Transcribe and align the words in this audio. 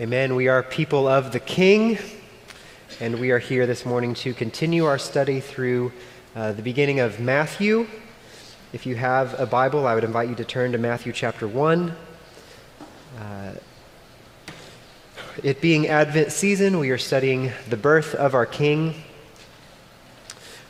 Amen. 0.00 0.36
We 0.36 0.48
are 0.48 0.62
people 0.62 1.06
of 1.06 1.32
the 1.32 1.38
King, 1.38 1.98
and 2.98 3.20
we 3.20 3.30
are 3.30 3.38
here 3.38 3.66
this 3.66 3.84
morning 3.84 4.14
to 4.14 4.32
continue 4.32 4.86
our 4.86 4.96
study 4.96 5.38
through 5.38 5.92
uh, 6.34 6.52
the 6.52 6.62
beginning 6.62 7.00
of 7.00 7.20
Matthew. 7.20 7.86
If 8.72 8.86
you 8.86 8.96
have 8.96 9.38
a 9.38 9.44
Bible, 9.44 9.86
I 9.86 9.94
would 9.94 10.04
invite 10.04 10.30
you 10.30 10.34
to 10.36 10.46
turn 10.46 10.72
to 10.72 10.78
Matthew 10.78 11.12
chapter 11.12 11.46
1. 11.46 11.94
Uh, 13.20 13.52
it 15.42 15.60
being 15.60 15.88
Advent 15.88 16.32
season, 16.32 16.78
we 16.78 16.88
are 16.88 16.96
studying 16.96 17.52
the 17.68 17.76
birth 17.76 18.14
of 18.14 18.34
our 18.34 18.46
King. 18.46 18.94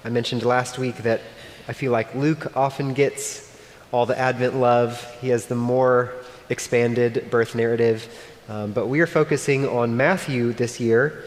I 0.05 0.09
mentioned 0.09 0.43
last 0.43 0.79
week 0.79 0.97
that 1.05 1.21
I 1.69 1.75
feel 1.75 1.93
like 1.93 2.13
Luke 2.17 2.57
often 2.57 2.93
gets 2.93 3.57
all 3.93 4.05
the 4.05 4.19
Advent 4.19 4.57
love. 4.57 5.01
He 5.21 5.29
has 5.29 5.47
the 5.47 5.55
more 5.55 6.13
expanded 6.49 7.31
birth 7.31 7.55
narrative. 7.55 8.32
Um, 8.53 8.73
but 8.73 8.87
we 8.87 9.01
are 9.01 9.07
focusing 9.07 9.67
on 9.67 9.97
Matthew 9.97 10.53
this 10.53 10.79
year, 10.79 11.25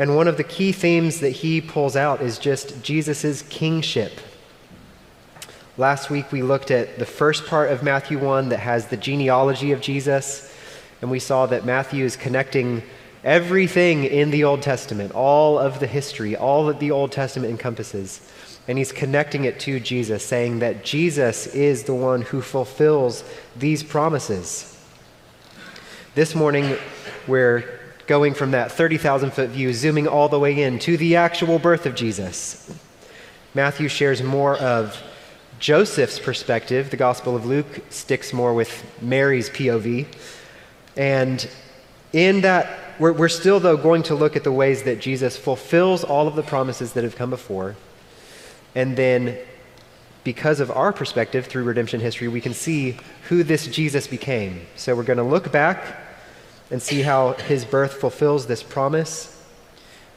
and 0.00 0.16
one 0.16 0.26
of 0.26 0.36
the 0.36 0.42
key 0.42 0.72
themes 0.72 1.20
that 1.20 1.30
he 1.30 1.60
pulls 1.60 1.94
out 1.94 2.20
is 2.20 2.40
just 2.40 2.82
Jesus' 2.82 3.42
kingship. 3.42 4.10
Last 5.76 6.10
week 6.10 6.32
we 6.32 6.42
looked 6.42 6.72
at 6.72 6.98
the 6.98 7.06
first 7.06 7.46
part 7.46 7.70
of 7.70 7.84
Matthew 7.84 8.18
1 8.18 8.48
that 8.48 8.58
has 8.58 8.88
the 8.88 8.96
genealogy 8.96 9.70
of 9.70 9.80
Jesus, 9.80 10.52
and 11.00 11.08
we 11.08 11.20
saw 11.20 11.46
that 11.46 11.64
Matthew 11.64 12.04
is 12.04 12.16
connecting 12.16 12.82
everything 13.22 14.02
in 14.02 14.32
the 14.32 14.42
Old 14.42 14.60
Testament, 14.60 15.12
all 15.12 15.60
of 15.60 15.78
the 15.78 15.86
history, 15.86 16.34
all 16.34 16.66
that 16.66 16.80
the 16.80 16.90
Old 16.90 17.12
Testament 17.12 17.52
encompasses. 17.52 18.28
And 18.66 18.76
he's 18.76 18.90
connecting 18.90 19.44
it 19.44 19.60
to 19.60 19.78
Jesus, 19.78 20.24
saying 20.24 20.58
that 20.58 20.82
Jesus 20.82 21.46
is 21.46 21.84
the 21.84 21.94
one 21.94 22.22
who 22.22 22.42
fulfills 22.42 23.22
these 23.54 23.84
promises. 23.84 24.75
This 26.16 26.34
morning, 26.34 26.78
we're 27.26 27.78
going 28.06 28.32
from 28.32 28.52
that 28.52 28.72
30,000 28.72 29.34
foot 29.34 29.50
view, 29.50 29.74
zooming 29.74 30.08
all 30.08 30.30
the 30.30 30.38
way 30.38 30.62
in 30.62 30.78
to 30.78 30.96
the 30.96 31.16
actual 31.16 31.58
birth 31.58 31.84
of 31.84 31.94
Jesus. 31.94 32.74
Matthew 33.52 33.88
shares 33.88 34.22
more 34.22 34.56
of 34.56 34.98
Joseph's 35.58 36.18
perspective. 36.18 36.88
The 36.88 36.96
Gospel 36.96 37.36
of 37.36 37.44
Luke 37.44 37.82
sticks 37.90 38.32
more 38.32 38.54
with 38.54 38.82
Mary's 39.02 39.50
POV. 39.50 40.06
And 40.96 41.46
in 42.14 42.40
that, 42.40 42.98
we're, 42.98 43.12
we're 43.12 43.28
still, 43.28 43.60
though, 43.60 43.76
going 43.76 44.02
to 44.04 44.14
look 44.14 44.36
at 44.36 44.42
the 44.42 44.52
ways 44.52 44.84
that 44.84 45.00
Jesus 45.00 45.36
fulfills 45.36 46.02
all 46.02 46.26
of 46.26 46.34
the 46.34 46.42
promises 46.42 46.94
that 46.94 47.04
have 47.04 47.16
come 47.16 47.28
before. 47.28 47.76
And 48.74 48.96
then 48.96 49.36
because 50.24 50.60
of 50.60 50.70
our 50.70 50.94
perspective 50.94 51.44
through 51.44 51.64
redemption 51.64 52.00
history, 52.00 52.28
we 52.28 52.40
can 52.40 52.54
see 52.54 52.96
who 53.28 53.42
this 53.42 53.66
Jesus 53.66 54.06
became. 54.06 54.62
So 54.76 54.96
we're 54.96 55.02
going 55.02 55.18
to 55.18 55.22
look 55.22 55.52
back 55.52 56.04
and 56.70 56.82
see 56.82 57.02
how 57.02 57.32
his 57.32 57.64
birth 57.64 57.94
fulfills 57.94 58.46
this 58.46 58.62
promise. 58.62 59.32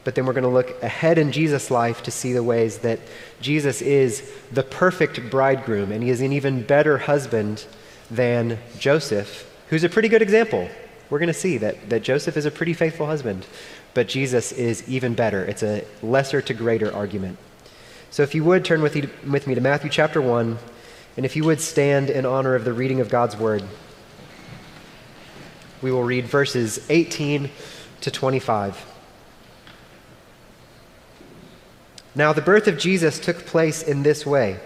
But 0.03 0.16
then 0.16 0.25
we're 0.25 0.33
going 0.33 0.44
to 0.44 0.50
look 0.50 0.81
ahead 0.81 1.17
in 1.17 1.31
Jesus' 1.31 1.69
life 1.69 2.03
to 2.03 2.11
see 2.11 2.33
the 2.33 2.44
ways 2.44 2.80
that 2.80 3.00
Jesus 3.42 3.81
is 3.81 4.31
the 4.52 4.64
perfect 4.64 5.30
bridegroom, 5.30 5.92
and 5.92 6.02
he 6.02 6.09
is 6.09 6.22
an 6.22 6.33
even 6.33 6.64
better 6.64 6.97
husband 6.97 7.66
than 8.09 8.58
Joseph, 8.80 9.45
who's 9.70 9.83
a 9.83 9.89
pretty 9.89 10.08
good 10.08 10.22
example. 10.22 10.67
We're 11.09 11.20
going 11.20 11.27
to 11.27 11.33
see 11.33 11.58
that, 11.58 11.89
that 11.89 12.03
Joseph 12.03 12.38
is 12.38 12.45
a 12.45 12.52
pretty 12.52 12.73
faithful 12.73 13.05
husband, 13.05 13.45
but 13.94 14.08
Jesus 14.08 14.52
is 14.52 14.88
even 14.88 15.14
better. 15.16 15.44
It's 15.44 15.64
a 15.64 15.83
lesser 16.02 16.42
to 16.42 16.53
greater 16.53 16.94
argument. 16.94 17.38
So 18.11 18.23
if 18.23 18.33
you 18.33 18.44
would 18.44 18.66
turn 18.66 18.81
with, 18.81 18.95
with 19.27 19.45
me 19.45 19.55
to 19.55 19.61
Matthew 19.61 19.89
chapter 19.89 20.22
1, 20.22 20.58
and 21.17 21.25
if 21.25 21.36
you 21.36 21.44
would 21.44 21.59
stand 21.59 22.09
in 22.09 22.25
honor 22.25 22.55
of 22.55 22.64
the 22.64 22.73
reading 22.73 23.02
of 23.02 23.09
God's 23.09 23.36
word. 23.36 23.64
We 25.81 25.91
will 25.91 26.03
read 26.03 26.25
verses 26.25 26.85
18 26.89 27.49
to 28.02 28.11
25. 28.11 28.85
Now, 32.16 32.33
the 32.33 32.41
birth 32.41 32.67
of 32.67 32.77
Jesus 32.77 33.19
took 33.19 33.45
place 33.45 33.81
in 33.81 34.03
this 34.03 34.25
way. 34.25 34.59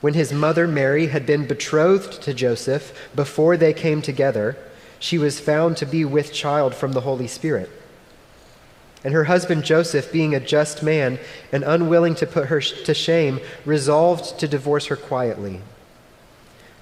When 0.00 0.14
his 0.14 0.32
mother 0.32 0.68
Mary 0.68 1.08
had 1.08 1.26
been 1.26 1.46
betrothed 1.46 2.22
to 2.22 2.32
Joseph 2.32 3.10
before 3.14 3.56
they 3.56 3.72
came 3.72 4.00
together, 4.00 4.56
she 4.98 5.18
was 5.18 5.40
found 5.40 5.76
to 5.76 5.86
be 5.86 6.04
with 6.04 6.32
child 6.32 6.74
from 6.74 6.92
the 6.92 7.02
Holy 7.02 7.26
Spirit. 7.26 7.70
And 9.04 9.14
her 9.14 9.24
husband 9.24 9.64
Joseph, 9.64 10.12
being 10.12 10.34
a 10.34 10.40
just 10.40 10.82
man 10.82 11.18
and 11.52 11.64
unwilling 11.64 12.14
to 12.16 12.26
put 12.26 12.46
her 12.46 12.60
to 12.60 12.94
shame, 12.94 13.40
resolved 13.64 14.38
to 14.40 14.48
divorce 14.48 14.86
her 14.86 14.96
quietly. 14.96 15.60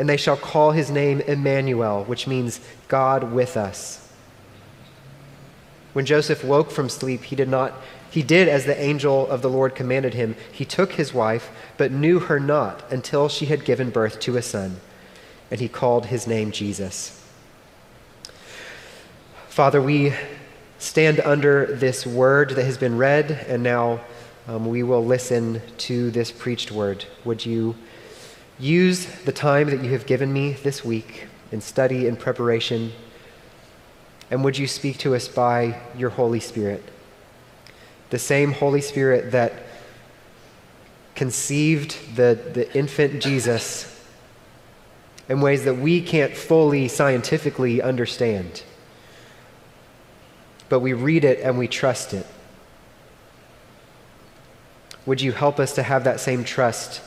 and 0.00 0.08
they 0.08 0.16
shall 0.16 0.36
call 0.38 0.70
his 0.70 0.90
name 0.90 1.20
Emmanuel, 1.20 2.04
which 2.04 2.26
means 2.26 2.58
God 2.88 3.34
with 3.34 3.54
us. 3.54 4.10
When 5.92 6.06
Joseph 6.06 6.42
woke 6.42 6.70
from 6.70 6.88
sleep, 6.88 7.24
he 7.24 7.36
did 7.36 7.50
not 7.50 7.74
he 8.10 8.22
did 8.22 8.48
as 8.48 8.64
the 8.64 8.80
angel 8.80 9.28
of 9.28 9.42
the 9.42 9.50
Lord 9.50 9.74
commanded 9.74 10.14
him. 10.14 10.36
He 10.50 10.64
took 10.64 10.92
his 10.92 11.12
wife, 11.12 11.50
but 11.76 11.92
knew 11.92 12.18
her 12.18 12.40
not 12.40 12.90
until 12.90 13.28
she 13.28 13.44
had 13.46 13.66
given 13.66 13.90
birth 13.90 14.18
to 14.20 14.38
a 14.38 14.42
son, 14.42 14.80
and 15.50 15.60
he 15.60 15.68
called 15.68 16.06
his 16.06 16.26
name 16.26 16.50
Jesus. 16.50 17.22
Father, 19.48 19.82
we 19.82 20.14
stand 20.78 21.20
under 21.20 21.66
this 21.66 22.06
word 22.06 22.52
that 22.52 22.64
has 22.64 22.78
been 22.78 22.96
read, 22.96 23.32
and 23.46 23.62
now 23.62 24.00
um, 24.48 24.66
we 24.66 24.82
will 24.82 25.04
listen 25.04 25.60
to 25.76 26.10
this 26.10 26.32
preached 26.32 26.72
word. 26.72 27.04
Would 27.26 27.44
you 27.44 27.76
Use 28.60 29.06
the 29.24 29.32
time 29.32 29.70
that 29.70 29.82
you 29.82 29.90
have 29.92 30.04
given 30.04 30.30
me 30.30 30.52
this 30.52 30.84
week 30.84 31.26
in 31.50 31.62
study 31.62 32.06
and 32.06 32.18
preparation. 32.18 32.92
And 34.30 34.44
would 34.44 34.58
you 34.58 34.66
speak 34.66 34.98
to 34.98 35.14
us 35.14 35.28
by 35.28 35.80
your 35.96 36.10
Holy 36.10 36.40
Spirit? 36.40 36.84
The 38.10 38.18
same 38.18 38.52
Holy 38.52 38.82
Spirit 38.82 39.32
that 39.32 39.54
conceived 41.14 42.16
the, 42.16 42.38
the 42.52 42.76
infant 42.76 43.22
Jesus 43.22 43.86
in 45.28 45.40
ways 45.40 45.64
that 45.64 45.74
we 45.74 46.02
can't 46.02 46.36
fully 46.36 46.86
scientifically 46.86 47.80
understand. 47.80 48.62
But 50.68 50.80
we 50.80 50.92
read 50.92 51.24
it 51.24 51.40
and 51.40 51.56
we 51.56 51.66
trust 51.66 52.12
it. 52.12 52.26
Would 55.06 55.22
you 55.22 55.32
help 55.32 55.58
us 55.58 55.74
to 55.76 55.82
have 55.82 56.04
that 56.04 56.20
same 56.20 56.44
trust? 56.44 57.00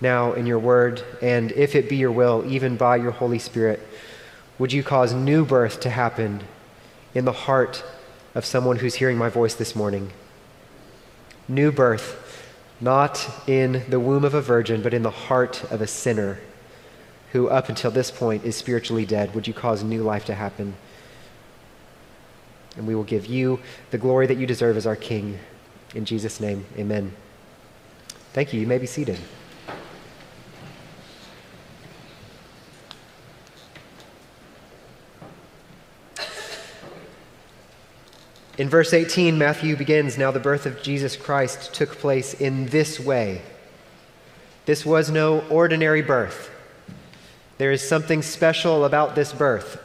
Now 0.00 0.32
in 0.32 0.46
your 0.46 0.58
word, 0.58 1.02
and 1.20 1.52
if 1.52 1.74
it 1.74 1.88
be 1.88 1.96
your 1.96 2.12
will, 2.12 2.44
even 2.46 2.76
by 2.76 2.96
your 2.96 3.10
Holy 3.10 3.38
Spirit, 3.38 3.86
would 4.58 4.72
you 4.72 4.82
cause 4.82 5.12
new 5.12 5.44
birth 5.44 5.80
to 5.80 5.90
happen 5.90 6.42
in 7.14 7.24
the 7.24 7.32
heart 7.32 7.84
of 8.34 8.44
someone 8.44 8.76
who's 8.76 8.94
hearing 8.94 9.18
my 9.18 9.28
voice 9.28 9.54
this 9.54 9.74
morning? 9.74 10.12
New 11.48 11.72
birth, 11.72 12.46
not 12.80 13.28
in 13.46 13.84
the 13.88 14.00
womb 14.00 14.24
of 14.24 14.34
a 14.34 14.42
virgin, 14.42 14.82
but 14.82 14.94
in 14.94 15.02
the 15.02 15.10
heart 15.10 15.64
of 15.70 15.80
a 15.80 15.86
sinner 15.86 16.38
who, 17.32 17.48
up 17.48 17.68
until 17.68 17.90
this 17.90 18.10
point, 18.10 18.44
is 18.44 18.56
spiritually 18.56 19.06
dead. 19.06 19.34
Would 19.34 19.46
you 19.46 19.54
cause 19.54 19.82
new 19.82 20.02
life 20.02 20.24
to 20.26 20.34
happen? 20.34 20.74
And 22.76 22.86
we 22.86 22.94
will 22.94 23.04
give 23.04 23.26
you 23.26 23.60
the 23.90 23.98
glory 23.98 24.26
that 24.26 24.36
you 24.36 24.46
deserve 24.46 24.76
as 24.76 24.86
our 24.86 24.96
King. 24.96 25.38
In 25.94 26.04
Jesus' 26.04 26.40
name, 26.40 26.64
amen. 26.76 27.12
Thank 28.32 28.52
you. 28.52 28.60
You 28.60 28.66
may 28.66 28.78
be 28.78 28.86
seated. 28.86 29.18
In 38.60 38.68
verse 38.68 38.92
18, 38.92 39.38
Matthew 39.38 39.74
begins 39.74 40.18
Now 40.18 40.30
the 40.32 40.38
birth 40.38 40.66
of 40.66 40.82
Jesus 40.82 41.16
Christ 41.16 41.72
took 41.72 41.96
place 41.96 42.34
in 42.34 42.66
this 42.66 43.00
way. 43.00 43.40
This 44.66 44.84
was 44.84 45.10
no 45.10 45.40
ordinary 45.48 46.02
birth. 46.02 46.50
There 47.56 47.72
is 47.72 47.80
something 47.80 48.20
special 48.20 48.84
about 48.84 49.14
this 49.14 49.32
birth. 49.32 49.80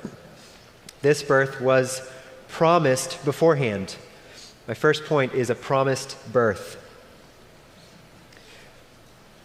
This 1.02 1.24
birth 1.24 1.62
was 1.62 2.06
promised 2.50 3.24
beforehand. 3.24 3.96
My 4.68 4.74
first 4.74 5.06
point 5.06 5.34
is 5.34 5.50
a 5.50 5.56
promised 5.56 6.18
birth. 6.34 6.76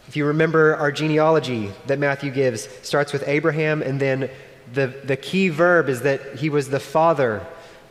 If 0.09 0.17
you 0.17 0.27
remember 0.27 0.75
our 0.75 0.91
genealogy 0.91 1.71
that 1.87 2.01
Matthew 2.01 2.33
gives, 2.33 2.69
starts 2.83 3.13
with 3.13 3.23
Abraham 3.29 3.81
and 3.81 4.01
then 4.01 4.29
the, 4.75 4.89
the 5.05 5.17
key 5.17 5.51
verb 5.51 5.89
is 5.89 6.03
that 6.03 6.35
he 6.41 6.51
was 6.51 6.71
the 6.71 6.81
father, 6.81 7.47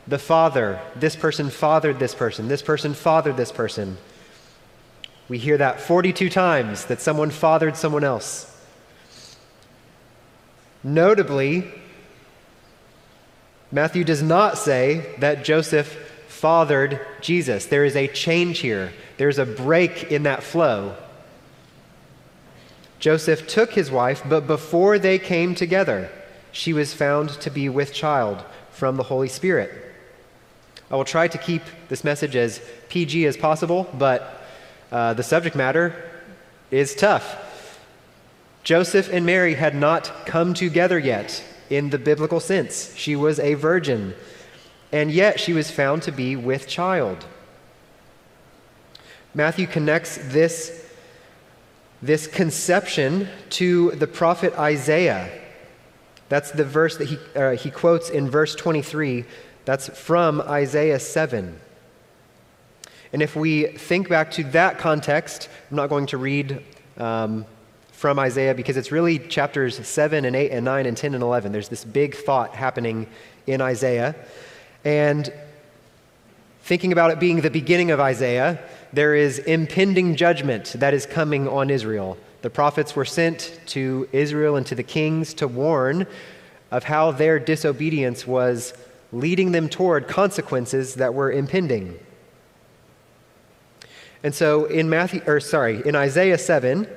the 0.10 0.20
father. 0.20 0.82
This 0.96 1.16
person 1.16 1.50
fathered 1.50 2.00
this 2.00 2.16
person. 2.16 2.48
This 2.48 2.62
person 2.62 2.94
fathered 2.94 3.38
this 3.38 3.52
person. 3.52 3.98
We 5.30 5.38
hear 5.38 5.58
that 5.58 5.80
42 5.80 6.30
times 6.30 6.86
that 6.86 7.00
someone 7.00 7.30
fathered 7.30 7.78
someone 7.78 8.04
else. 8.04 8.46
Notably, 10.84 11.72
Matthew 13.72 14.04
does 14.04 14.24
not 14.24 14.58
say 14.58 15.16
that 15.20 15.44
Joseph 15.44 15.88
fathered 16.28 17.06
Jesus. 17.22 17.68
There 17.68 17.86
is 17.86 17.96
a 17.96 18.08
change 18.08 18.60
here, 18.60 18.92
there's 19.18 19.38
a 19.38 19.46
break 19.46 20.12
in 20.12 20.24
that 20.24 20.42
flow. 20.42 20.96
Joseph 23.00 23.48
took 23.48 23.74
his 23.74 23.92
wife, 23.92 24.24
but 24.28 24.48
before 24.48 25.00
they 25.00 25.20
came 25.20 25.56
together, 25.56 26.10
she 26.52 26.74
was 26.74 26.94
found 26.94 27.30
to 27.30 27.50
be 27.50 27.70
with 27.70 27.94
child 27.94 28.44
from 28.72 28.98
the 28.98 29.04
Holy 29.04 29.30
Spirit. 29.30 29.89
I 30.92 30.96
will 30.96 31.06
try 31.06 31.28
to 31.28 31.38
keep 31.38 31.62
this 31.88 32.04
message 32.04 32.36
as 32.36 32.62
PG 32.90 33.26
as 33.26 33.38
possible, 33.38 33.88
but 33.94 34.44
uh, 34.92 35.14
the 35.14 35.24
subject 35.24 35.56
matter 35.56 35.94
is 36.72 36.96
tough. 36.96 37.46
Joseph 38.64 39.12
and 39.12 39.26
Mary 39.26 39.54
had 39.54 39.76
not 39.76 40.26
come 40.26 40.54
together 40.54 40.98
yet 40.98 41.44
in 41.70 41.92
the 41.92 42.00
biblical 42.00 42.40
sense. 42.40 42.94
She 42.96 43.16
was 43.16 43.40
a 43.40 43.54
virgin, 43.54 44.16
and 44.92 45.12
yet 45.12 45.40
she 45.40 45.54
was 45.54 45.70
found 45.70 46.02
to 46.04 46.12
be 46.12 46.36
with 46.36 46.68
child. 46.68 47.26
Matthew 49.34 49.68
connects 49.68 50.18
this, 50.18 50.88
this 52.02 52.26
conception 52.26 53.30
to 53.52 53.92
the 53.92 54.08
prophet 54.08 54.58
Isaiah. 54.58 55.30
That's 56.30 56.52
the 56.52 56.66
verse 56.66 56.98
that 56.98 57.06
he, 57.06 57.18
uh, 57.36 57.52
he 57.52 57.70
quotes 57.70 58.10
in 58.10 58.30
verse 58.30 58.56
23. 58.56 59.26
That's 59.70 59.88
from 59.88 60.42
Isaiah 60.42 61.00
7. 61.00 61.60
And 63.14 63.22
if 63.22 63.36
we 63.36 63.68
think 63.68 64.10
back 64.10 64.32
to 64.32 64.44
that 64.46 64.80
context, 64.80 65.48
I'm 65.70 65.78
not 65.78 65.90
going 65.90 66.08
to 66.08 66.18
read 66.18 66.66
um, 66.98 67.46
from 67.92 68.18
Isaiah 68.18 68.56
because 68.56 68.78
it's 68.78 68.92
really 68.92 69.20
chapters 69.20 69.88
7 69.88 70.26
and 70.26 70.36
8 70.36 70.50
and 70.50 70.66
9 70.66 70.88
and 70.88 70.98
10 70.98 71.14
and 71.14 71.22
11. 71.22 71.52
There's 71.52 71.70
this 71.70 71.86
big 71.86 72.16
thought 72.16 72.56
happening 72.56 73.06
in 73.46 73.62
Isaiah. 73.62 74.16
And 74.86 75.32
thinking 76.64 76.92
about 76.92 77.12
it 77.12 77.20
being 77.20 77.42
the 77.42 77.52
beginning 77.52 77.92
of 77.92 78.00
Isaiah, 78.00 78.60
there 78.92 79.14
is 79.14 79.38
impending 79.38 80.16
judgment 80.16 80.74
that 80.78 80.96
is 80.96 81.06
coming 81.06 81.48
on 81.48 81.70
Israel. 81.70 82.18
The 82.42 82.50
prophets 82.50 82.96
were 82.96 83.06
sent 83.06 83.60
to 83.68 84.10
Israel 84.14 84.56
and 84.56 84.66
to 84.66 84.74
the 84.74 84.82
kings 84.82 85.36
to 85.36 85.48
warn 85.48 86.08
of 86.72 86.86
how 86.86 87.12
their 87.12 87.38
disobedience 87.38 88.26
was 88.26 88.74
leading 89.12 89.52
them 89.52 89.70
toward 89.70 90.08
consequences 90.08 90.96
that 90.96 91.14
were 91.14 91.32
impending. 91.32 92.00
And 94.24 94.36
so 94.36 94.66
in 94.66 94.90
Matthew 94.90 95.22
or 95.26 95.40
sorry, 95.40 95.82
in 95.86 95.96
Isaiah 95.96 96.38
7, 96.38 96.88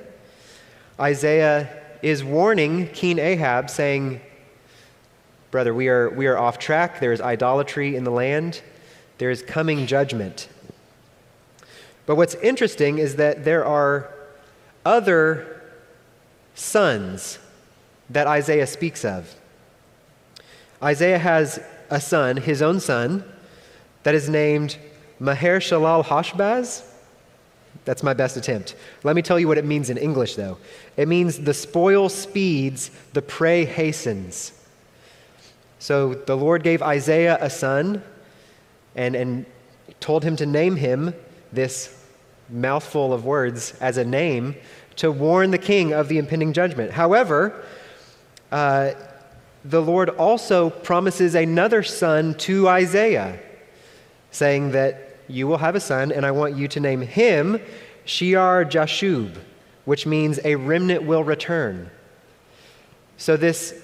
Isaiah 0.99 1.83
is 2.03 2.25
warning 2.25 2.89
King 2.89 3.19
Ahaz, 3.19 3.73
saying, 3.73 4.21
Brother, 5.51 5.75
we 5.75 5.89
are, 5.89 6.11
we 6.11 6.27
are 6.27 6.39
off 6.39 6.59
track. 6.59 6.99
There 6.99 7.13
is 7.13 7.21
idolatry 7.21 7.95
in 7.95 8.05
the 8.05 8.11
land. 8.11 8.63
There 9.19 9.31
is 9.31 9.43
coming 9.43 9.87
judgment. 9.87 10.49
But 12.07 12.17
what's 12.17 12.35
interesting 12.37 12.99
is 12.99 13.17
that 13.17 13.45
there 13.45 13.65
are 13.65 14.13
other 14.85 15.63
sons 16.55 17.39
that 18.11 18.27
Isaiah 18.27 18.67
speaks 18.67 19.05
of. 19.05 19.35
Isaiah 20.83 21.19
has 21.19 21.61
a 21.93 22.01
son, 22.01 22.39
his 22.39 22.63
own 22.63 22.81
son, 22.81 23.23
that 24.03 24.15
is 24.15 24.29
named 24.29 24.79
Maher 25.21 25.61
Shalal 25.61 26.03
Hashbaz. 26.03 26.89
That's 27.85 28.03
my 28.03 28.15
best 28.15 28.37
attempt. 28.39 28.75
Let 29.05 29.15
me 29.15 29.21
tell 29.21 29.39
you 29.39 29.47
what 29.47 29.59
it 29.59 29.67
means 29.67 29.91
in 29.91 29.99
English, 29.99 30.35
though. 30.37 30.57
It 30.97 31.07
means 31.07 31.39
the 31.39 31.53
spoil 31.53 32.09
speeds, 32.09 32.91
the 33.13 33.21
prey 33.21 33.67
hastens. 33.67 34.53
So 35.81 36.15
the 36.15 36.37
Lord 36.37 36.63
gave 36.63 36.81
Isaiah 36.81 37.37
a 37.41 37.51
son 37.51 38.03
and, 38.97 39.15
and 39.15 39.45
told 40.01 40.25
him 40.25 40.35
to 40.37 40.47
name 40.47 40.77
him 40.77 41.15
this 41.53 41.95
mouthful 42.49 43.13
of 43.13 43.27
words 43.27 43.75
as 43.81 43.99
a 43.99 44.05
name 44.05 44.55
to 44.97 45.13
warn 45.13 45.51
the 45.51 45.59
king 45.59 45.93
of 45.93 46.09
the 46.09 46.17
impending 46.17 46.55
judgment. 46.55 46.91
However, 46.91 47.65
uh, 48.51 48.93
the 49.65 49.81
Lord 49.81 50.09
also 50.09 50.71
promises 50.71 51.35
another 51.35 51.83
son 51.83 52.35
to 52.39 52.69
Isaiah, 52.69 53.39
saying 54.31 54.73
that 54.73 55.17
you 55.29 55.47
will 55.47 55.59
have 55.59 55.75
a 55.75 55.81
son, 55.81 56.11
and 56.13 56.27
I 56.27 56.31
want 56.33 56.57
you 56.57 56.69
to 56.69 56.81
name 56.81 57.01
him 57.01 57.61
Shear 58.05 58.65
Jashub, 58.65 59.37
which 59.85 60.07
means 60.07 60.41
a 60.45 60.57
remnant 60.57 61.05
will 61.05 61.23
return. 61.23 61.91
So, 63.17 63.37
this 63.37 63.81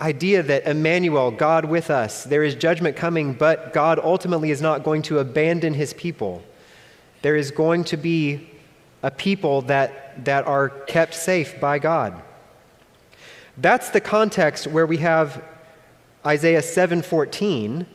idea 0.00 0.42
that 0.42 0.66
Emmanuel, 0.66 1.30
God 1.30 1.64
with 1.64 1.90
us, 1.90 2.24
there 2.24 2.42
is 2.42 2.54
judgment 2.54 2.96
coming, 2.96 3.34
but 3.34 3.72
God 3.72 3.98
ultimately 3.98 4.50
is 4.50 4.62
not 4.62 4.84
going 4.84 5.02
to 5.02 5.18
abandon 5.18 5.74
his 5.74 5.92
people. 5.92 6.42
There 7.22 7.36
is 7.36 7.50
going 7.50 7.84
to 7.84 7.96
be 7.96 8.48
a 9.02 9.10
people 9.10 9.62
that, 9.62 10.24
that 10.24 10.46
are 10.46 10.68
kept 10.68 11.14
safe 11.14 11.60
by 11.60 11.78
God. 11.78 12.22
That's 13.60 13.90
the 13.90 14.00
context 14.00 14.68
where 14.68 14.86
we 14.86 14.98
have 14.98 15.42
Isaiah 16.24 16.62
7:14 16.62 17.86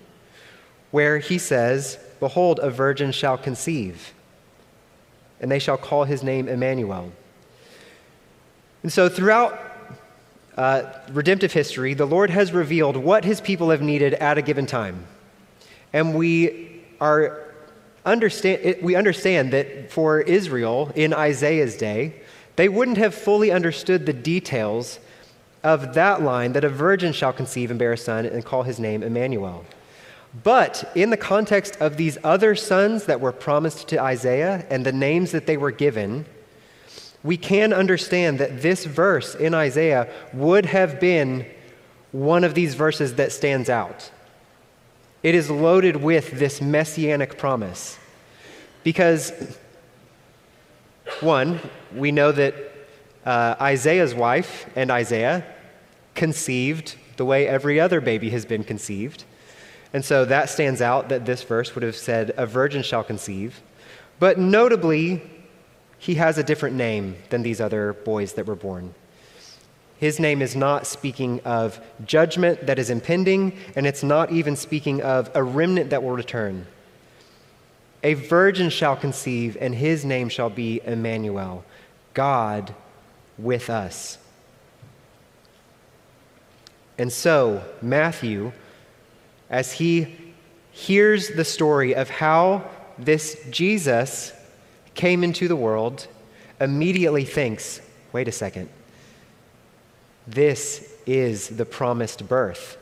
where 0.91 1.17
he 1.17 1.39
says, 1.39 1.97
Behold, 2.19 2.59
a 2.61 2.69
virgin 2.69 3.11
shall 3.11 3.35
conceive, 3.35 4.13
and 5.41 5.49
they 5.49 5.57
shall 5.57 5.75
call 5.75 6.03
his 6.03 6.21
name 6.21 6.47
Emmanuel. 6.47 7.11
And 8.83 8.93
so, 8.93 9.09
throughout 9.09 9.59
uh, 10.55 10.83
redemptive 11.11 11.51
history, 11.51 11.95
the 11.95 12.05
Lord 12.05 12.29
has 12.29 12.51
revealed 12.51 12.95
what 12.95 13.25
his 13.25 13.41
people 13.41 13.71
have 13.71 13.81
needed 13.81 14.13
at 14.15 14.37
a 14.37 14.43
given 14.43 14.67
time. 14.67 15.07
And 15.93 16.13
we 16.13 16.83
are 17.01 17.53
understand, 18.05 18.77
we 18.83 18.95
understand 18.95 19.51
that 19.53 19.91
for 19.91 20.21
Israel 20.21 20.91
in 20.93 21.13
Isaiah's 21.13 21.75
day, 21.75 22.21
they 22.55 22.69
wouldn't 22.69 22.97
have 22.97 23.15
fully 23.15 23.51
understood 23.51 24.05
the 24.05 24.13
details 24.13 24.99
of 25.63 25.93
that 25.93 26.21
line 26.21 26.53
that 26.53 26.63
a 26.63 26.69
virgin 26.69 27.13
shall 27.13 27.33
conceive 27.33 27.69
and 27.69 27.79
bear 27.79 27.93
a 27.93 27.97
son 27.97 28.25
and 28.25 28.43
call 28.43 28.63
his 28.63 28.79
name 28.79 29.01
Emmanuel. 29.01 29.65
But 30.43 30.91
in 30.95 31.09
the 31.11 31.17
context 31.17 31.77
of 31.79 31.97
these 31.97 32.17
other 32.23 32.55
sons 32.55 33.05
that 33.05 33.21
were 33.21 33.31
promised 33.31 33.87
to 33.89 34.01
Isaiah 34.01 34.65
and 34.69 34.85
the 34.85 34.91
names 34.91 35.31
that 35.31 35.45
they 35.45 35.57
were 35.57 35.71
given, 35.71 36.25
we 37.23 37.37
can 37.37 37.71
understand 37.71 38.39
that 38.39 38.61
this 38.61 38.85
verse 38.85 39.35
in 39.35 39.53
Isaiah 39.53 40.11
would 40.33 40.65
have 40.65 40.99
been 40.99 41.45
one 42.11 42.43
of 42.43 42.53
these 42.55 42.73
verses 42.75 43.15
that 43.15 43.31
stands 43.31 43.69
out. 43.69 44.11
It 45.21 45.35
is 45.35 45.49
loaded 45.49 45.97
with 45.97 46.31
this 46.31 46.61
messianic 46.61 47.37
promise. 47.37 47.97
Because, 48.83 49.31
one, 51.21 51.61
we 51.95 52.11
know 52.11 52.31
that 52.33 52.72
uh, 53.25 53.55
Isaiah's 53.61 54.13
wife 54.13 54.69
and 54.75 54.91
Isaiah 54.91 55.45
conceived 56.15 56.95
the 57.17 57.25
way 57.25 57.47
every 57.47 57.79
other 57.79 58.01
baby 58.01 58.29
has 58.31 58.45
been 58.45 58.63
conceived. 58.63 59.23
And 59.93 60.03
so 60.03 60.25
that 60.25 60.49
stands 60.49 60.81
out 60.81 61.09
that 61.09 61.25
this 61.25 61.43
verse 61.43 61.75
would 61.75 61.83
have 61.83 61.95
said, 61.95 62.33
A 62.37 62.45
virgin 62.45 62.81
shall 62.83 63.03
conceive. 63.03 63.61
But 64.19 64.39
notably, 64.39 65.21
he 65.99 66.15
has 66.15 66.37
a 66.37 66.43
different 66.43 66.75
name 66.75 67.15
than 67.29 67.43
these 67.43 67.61
other 67.61 67.93
boys 67.93 68.33
that 68.33 68.45
were 68.45 68.55
born. 68.55 68.93
His 69.99 70.19
name 70.19 70.41
is 70.41 70.55
not 70.55 70.85
speaking 70.85 71.39
of 71.41 71.79
judgment 72.05 72.65
that 72.65 72.79
is 72.79 72.89
impending, 72.89 73.57
and 73.75 73.85
it's 73.85 74.03
not 74.03 74.31
even 74.31 74.55
speaking 74.55 75.01
of 75.01 75.31
a 75.33 75.43
remnant 75.43 75.91
that 75.91 76.03
will 76.03 76.11
return. 76.11 76.65
A 78.03 78.15
virgin 78.15 78.69
shall 78.69 78.97
conceive, 78.97 79.55
and 79.61 79.73
his 79.73 80.03
name 80.03 80.27
shall 80.27 80.49
be 80.49 80.81
Emmanuel, 80.83 81.63
God 82.13 82.75
with 83.37 83.69
us. 83.69 84.17
And 86.97 87.11
so, 87.11 87.63
Matthew 87.81 88.51
as 89.53 89.73
he 89.73 90.07
hears 90.71 91.29
the 91.29 91.45
story 91.45 91.93
of 91.93 92.09
how 92.09 92.67
this 92.97 93.39
Jesus 93.51 94.33
came 94.95 95.23
into 95.23 95.47
the 95.47 95.55
world, 95.55 96.07
immediately 96.59 97.23
thinks, 97.23 97.79
wait 98.11 98.27
a 98.27 98.31
second, 98.31 98.67
this 100.25 100.91
is 101.05 101.49
the 101.49 101.65
promised 101.65 102.27
birth. 102.27 102.77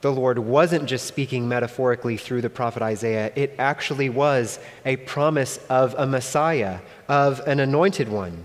The 0.00 0.10
Lord 0.10 0.38
wasn't 0.38 0.86
just 0.86 1.06
speaking 1.06 1.48
metaphorically 1.48 2.16
through 2.16 2.40
the 2.40 2.50
prophet 2.50 2.82
Isaiah, 2.82 3.30
it 3.36 3.54
actually 3.58 4.08
was 4.08 4.58
a 4.86 4.96
promise 4.96 5.58
of 5.68 5.94
a 5.98 6.06
Messiah, 6.06 6.80
of 7.08 7.40
an 7.40 7.60
anointed 7.60 8.08
one. 8.08 8.44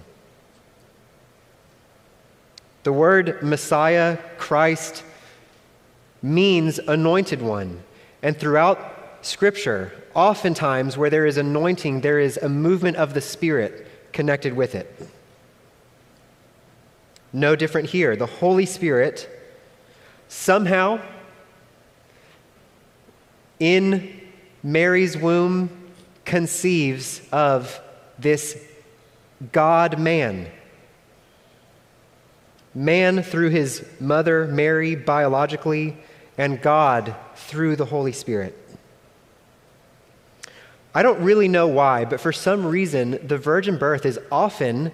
The 2.90 2.94
word 2.94 3.44
Messiah, 3.44 4.18
Christ, 4.40 5.04
means 6.24 6.80
anointed 6.80 7.40
one. 7.40 7.84
And 8.24 8.36
throughout 8.36 9.20
Scripture, 9.22 9.92
oftentimes 10.16 10.98
where 10.98 11.12
there 11.12 11.28
is 11.28 11.38
anointing, 11.38 12.02
there 12.02 12.20
is 12.20 12.38
a 12.38 12.50
movement 12.50 12.98
of 12.98 13.14
the 13.14 13.22
Spirit 13.22 13.86
connected 14.12 14.54
with 14.54 14.74
it. 14.74 15.08
No 17.32 17.56
different 17.56 17.92
here. 17.92 18.16
The 18.16 18.26
Holy 18.26 18.66
Spirit 18.66 19.30
somehow 20.28 21.00
in 23.60 24.20
Mary's 24.64 25.16
womb 25.16 25.70
conceives 26.26 27.22
of 27.32 27.80
this 28.18 28.60
God 29.52 30.00
man. 30.00 30.48
Man 32.74 33.24
through 33.24 33.50
his 33.50 33.86
mother, 34.00 34.46
Mary, 34.46 34.96
biologically, 34.96 35.98
and 36.38 36.62
God 36.62 37.16
through 37.36 37.76
the 37.76 37.86
Holy 37.86 38.12
Spirit. 38.12 38.56
I 40.94 41.04
don't 41.04 41.22
really 41.22 41.48
know 41.48 41.68
why, 41.68 42.06
but 42.06 42.20
for 42.20 42.32
some 42.32 42.66
reason, 42.66 43.20
the 43.28 43.38
virgin 43.38 43.78
birth 43.78 44.06
is 44.06 44.20
often 44.32 44.92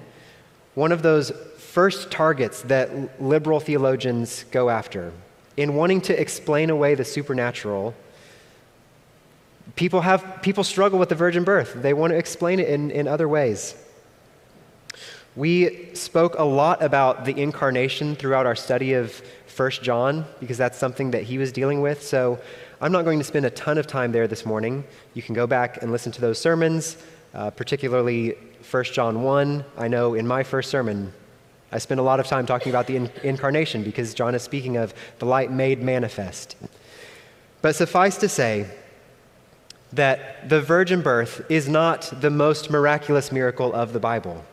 one 0.73 0.91
of 0.91 1.01
those 1.01 1.31
first 1.57 2.11
targets 2.11 2.61
that 2.63 3.21
liberal 3.21 3.59
theologians 3.59 4.45
go 4.51 4.69
after. 4.69 5.11
In 5.57 5.75
wanting 5.75 6.01
to 6.01 6.19
explain 6.19 6.69
away 6.69 6.95
the 6.95 7.05
supernatural, 7.05 7.93
people, 9.75 10.01
have, 10.01 10.41
people 10.41 10.63
struggle 10.63 10.99
with 10.99 11.09
the 11.09 11.15
virgin 11.15 11.43
birth. 11.43 11.73
They 11.75 11.93
want 11.93 12.11
to 12.11 12.17
explain 12.17 12.59
it 12.59 12.67
in, 12.67 12.91
in 12.91 13.07
other 13.07 13.27
ways. 13.27 13.75
We 15.35 15.93
spoke 15.95 16.35
a 16.39 16.43
lot 16.43 16.81
about 16.81 17.25
the 17.25 17.37
incarnation 17.37 18.15
throughout 18.15 18.45
our 18.45 18.55
study 18.55 18.93
of 18.93 19.21
1 19.55 19.71
John 19.71 20.25
because 20.39 20.57
that's 20.57 20.77
something 20.77 21.11
that 21.11 21.23
he 21.23 21.37
was 21.37 21.51
dealing 21.51 21.81
with. 21.81 22.01
So 22.03 22.39
I'm 22.79 22.93
not 22.93 23.03
going 23.03 23.19
to 23.19 23.25
spend 23.25 23.45
a 23.45 23.49
ton 23.49 23.77
of 23.77 23.85
time 23.85 24.13
there 24.13 24.27
this 24.27 24.45
morning. 24.45 24.85
You 25.13 25.21
can 25.21 25.35
go 25.35 25.45
back 25.45 25.81
and 25.81 25.91
listen 25.91 26.11
to 26.13 26.21
those 26.21 26.39
sermons, 26.39 26.97
uh, 27.33 27.49
particularly 27.49 28.37
1 28.71 28.83
John 28.85 29.23
1. 29.23 29.65
I 29.77 29.89
know 29.89 30.13
in 30.13 30.25
my 30.25 30.41
first 30.43 30.69
sermon, 30.69 31.11
I 31.71 31.79
spent 31.79 31.99
a 31.99 32.03
lot 32.03 32.21
of 32.21 32.27
time 32.27 32.45
talking 32.45 32.69
about 32.69 32.87
the 32.87 32.95
in- 32.95 33.11
incarnation 33.23 33.83
because 33.83 34.13
John 34.13 34.35
is 34.35 34.41
speaking 34.41 34.77
of 34.77 34.93
the 35.19 35.25
light 35.25 35.51
made 35.51 35.81
manifest. 35.81 36.55
But 37.61 37.75
suffice 37.75 38.15
to 38.17 38.29
say 38.29 38.67
that 39.91 40.47
the 40.47 40.61
virgin 40.61 41.01
birth 41.01 41.45
is 41.49 41.67
not 41.67 42.21
the 42.21 42.29
most 42.29 42.69
miraculous 42.69 43.33
miracle 43.33 43.73
of 43.73 43.91
the 43.91 43.99
Bible. 43.99 44.45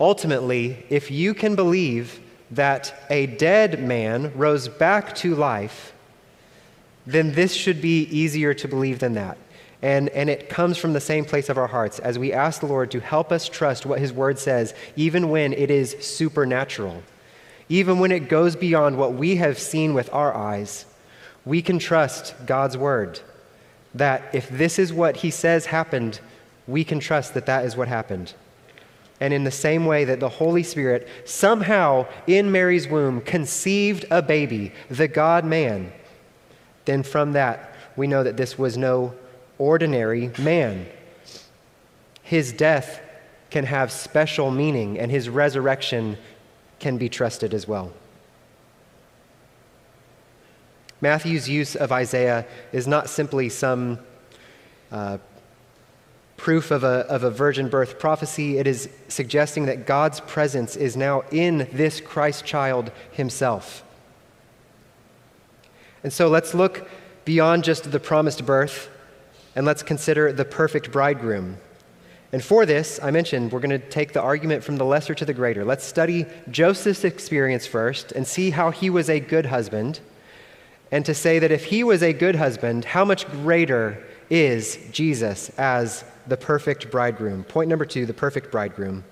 Ultimately, 0.00 0.84
if 0.90 1.10
you 1.10 1.34
can 1.34 1.54
believe 1.54 2.20
that 2.50 3.06
a 3.10 3.26
dead 3.26 3.82
man 3.82 4.32
rose 4.36 4.68
back 4.68 5.14
to 5.16 5.34
life, 5.34 5.92
then 7.06 7.32
this 7.32 7.54
should 7.54 7.80
be 7.80 8.04
easier 8.04 8.54
to 8.54 8.68
believe 8.68 8.98
than 8.98 9.14
that. 9.14 9.36
And, 9.82 10.08
and 10.10 10.30
it 10.30 10.48
comes 10.48 10.78
from 10.78 10.94
the 10.94 11.00
same 11.00 11.24
place 11.24 11.50
of 11.50 11.58
our 11.58 11.66
hearts 11.66 11.98
as 11.98 12.18
we 12.18 12.32
ask 12.32 12.60
the 12.60 12.66
Lord 12.66 12.90
to 12.92 13.00
help 13.00 13.30
us 13.30 13.48
trust 13.48 13.84
what 13.84 14.00
His 14.00 14.12
Word 14.12 14.38
says, 14.38 14.74
even 14.96 15.28
when 15.28 15.52
it 15.52 15.70
is 15.70 15.96
supernatural. 16.00 17.02
Even 17.68 17.98
when 17.98 18.10
it 18.10 18.28
goes 18.28 18.56
beyond 18.56 18.96
what 18.96 19.14
we 19.14 19.36
have 19.36 19.58
seen 19.58 19.92
with 19.92 20.12
our 20.12 20.34
eyes, 20.34 20.86
we 21.44 21.60
can 21.60 21.78
trust 21.78 22.34
God's 22.46 22.78
Word. 22.78 23.20
That 23.94 24.34
if 24.34 24.48
this 24.48 24.78
is 24.78 24.92
what 24.92 25.18
He 25.18 25.30
says 25.30 25.66
happened, 25.66 26.20
we 26.66 26.82
can 26.82 26.98
trust 26.98 27.34
that 27.34 27.46
that 27.46 27.66
is 27.66 27.76
what 27.76 27.88
happened. 27.88 28.32
And 29.24 29.32
in 29.32 29.44
the 29.44 29.50
same 29.50 29.86
way 29.86 30.04
that 30.04 30.20
the 30.20 30.28
Holy 30.28 30.62
Spirit 30.62 31.08
somehow 31.24 32.06
in 32.26 32.52
Mary's 32.52 32.86
womb 32.86 33.22
conceived 33.22 34.04
a 34.10 34.20
baby, 34.20 34.70
the 34.90 35.08
God 35.08 35.46
man, 35.46 35.94
then 36.84 37.02
from 37.02 37.32
that 37.32 37.74
we 37.96 38.06
know 38.06 38.22
that 38.22 38.36
this 38.36 38.58
was 38.58 38.76
no 38.76 39.14
ordinary 39.56 40.30
man. 40.38 40.86
His 42.22 42.52
death 42.52 43.00
can 43.48 43.64
have 43.64 43.90
special 43.90 44.50
meaning, 44.50 44.98
and 44.98 45.10
his 45.10 45.30
resurrection 45.30 46.18
can 46.78 46.98
be 46.98 47.08
trusted 47.08 47.54
as 47.54 47.66
well. 47.66 47.94
Matthew's 51.00 51.48
use 51.48 51.74
of 51.76 51.90
Isaiah 51.92 52.44
is 52.72 52.86
not 52.86 53.08
simply 53.08 53.48
some 53.48 54.00
uh, 54.92 55.16
proof 56.44 56.70
of 56.70 56.84
a, 56.84 57.06
of 57.08 57.24
a 57.24 57.30
virgin 57.30 57.70
birth 57.70 57.98
prophecy. 57.98 58.58
It 58.58 58.66
is 58.66 58.90
suggesting 59.08 59.64
that 59.64 59.86
God's 59.86 60.20
presence 60.20 60.76
is 60.76 60.94
now 60.94 61.22
in 61.30 61.66
this 61.72 62.02
Christ 62.02 62.44
child 62.44 62.92
himself. 63.12 63.82
And 66.02 66.12
so 66.12 66.28
let's 66.28 66.52
look 66.52 66.86
beyond 67.24 67.64
just 67.64 67.90
the 67.90 67.98
promised 67.98 68.44
birth 68.44 68.90
and 69.56 69.64
let's 69.64 69.82
consider 69.82 70.34
the 70.34 70.44
perfect 70.44 70.92
bridegroom. 70.92 71.56
And 72.30 72.44
for 72.44 72.66
this, 72.66 73.00
I 73.02 73.10
mentioned 73.10 73.50
we're 73.50 73.60
going 73.60 73.80
to 73.80 73.88
take 73.88 74.12
the 74.12 74.20
argument 74.20 74.62
from 74.62 74.76
the 74.76 74.84
lesser 74.84 75.14
to 75.14 75.24
the 75.24 75.32
greater. 75.32 75.64
Let's 75.64 75.86
study 75.86 76.26
Joseph's 76.50 77.04
experience 77.04 77.66
first 77.66 78.12
and 78.12 78.26
see 78.26 78.50
how 78.50 78.70
he 78.70 78.90
was 78.90 79.08
a 79.08 79.18
good 79.18 79.46
husband. 79.46 80.00
And 80.90 81.06
to 81.06 81.14
say 81.14 81.38
that 81.38 81.50
if 81.50 81.64
he 81.64 81.82
was 81.82 82.02
a 82.02 82.12
good 82.12 82.36
husband, 82.36 82.84
how 82.84 83.06
much 83.06 83.26
greater 83.30 84.04
is 84.28 84.78
Jesus 84.92 85.48
as 85.56 86.04
the 86.26 86.36
perfect 86.36 86.90
bridegroom. 86.90 87.44
Point 87.44 87.68
number 87.68 87.84
two 87.84 88.06
the 88.06 88.14
perfect 88.14 88.50
bridegroom. 88.50 89.04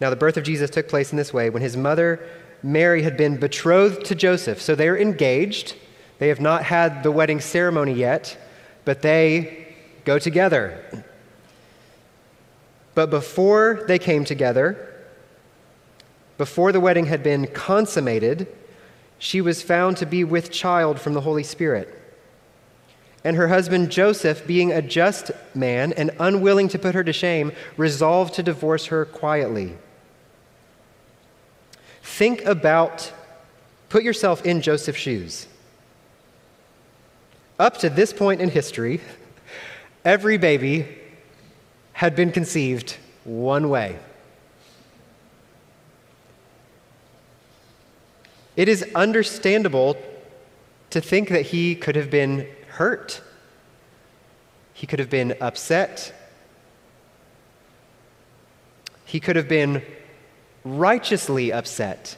Now, 0.00 0.10
the 0.10 0.16
birth 0.16 0.36
of 0.36 0.44
Jesus 0.44 0.68
took 0.70 0.88
place 0.88 1.10
in 1.10 1.16
this 1.16 1.32
way 1.32 1.48
when 1.48 1.62
his 1.62 1.76
mother, 1.76 2.20
Mary, 2.62 3.02
had 3.02 3.16
been 3.16 3.38
betrothed 3.38 4.04
to 4.06 4.14
Joseph. 4.14 4.60
So 4.60 4.74
they're 4.74 4.98
engaged. 4.98 5.74
They 6.18 6.28
have 6.28 6.40
not 6.40 6.64
had 6.64 7.02
the 7.02 7.10
wedding 7.10 7.40
ceremony 7.40 7.94
yet, 7.94 8.36
but 8.84 9.02
they 9.02 9.74
go 10.04 10.18
together. 10.18 11.04
But 12.94 13.10
before 13.10 13.84
they 13.88 13.98
came 13.98 14.24
together, 14.24 14.92
before 16.38 16.72
the 16.72 16.80
wedding 16.80 17.06
had 17.06 17.22
been 17.22 17.46
consummated, 17.46 18.48
she 19.18 19.40
was 19.40 19.62
found 19.62 19.96
to 19.96 20.06
be 20.06 20.24
with 20.24 20.50
child 20.50 21.00
from 21.00 21.14
the 21.14 21.20
Holy 21.22 21.42
Spirit. 21.42 21.92
And 23.24 23.36
her 23.36 23.48
husband 23.48 23.90
Joseph, 23.90 24.46
being 24.46 24.72
a 24.72 24.80
just 24.80 25.30
man 25.54 25.92
and 25.94 26.10
unwilling 26.20 26.68
to 26.68 26.78
put 26.78 26.94
her 26.94 27.02
to 27.02 27.12
shame, 27.12 27.52
resolved 27.76 28.34
to 28.34 28.42
divorce 28.42 28.86
her 28.86 29.04
quietly. 29.04 29.76
Think 32.02 32.44
about, 32.44 33.12
put 33.88 34.04
yourself 34.04 34.46
in 34.46 34.60
Joseph's 34.62 35.00
shoes. 35.00 35.48
Up 37.58 37.78
to 37.78 37.90
this 37.90 38.12
point 38.12 38.40
in 38.40 38.50
history, 38.50 39.00
every 40.04 40.36
baby 40.36 40.86
had 41.94 42.14
been 42.14 42.30
conceived 42.30 42.96
one 43.24 43.70
way. 43.70 43.98
It 48.56 48.68
is 48.68 48.84
understandable 48.94 49.98
to 50.90 51.00
think 51.00 51.28
that 51.28 51.42
he 51.42 51.74
could 51.74 51.94
have 51.94 52.10
been 52.10 52.48
hurt. 52.68 53.20
He 54.72 54.86
could 54.86 54.98
have 54.98 55.10
been 55.10 55.36
upset. 55.40 56.14
He 59.04 59.20
could 59.20 59.36
have 59.36 59.48
been 59.48 59.82
righteously 60.64 61.52
upset. 61.52 62.16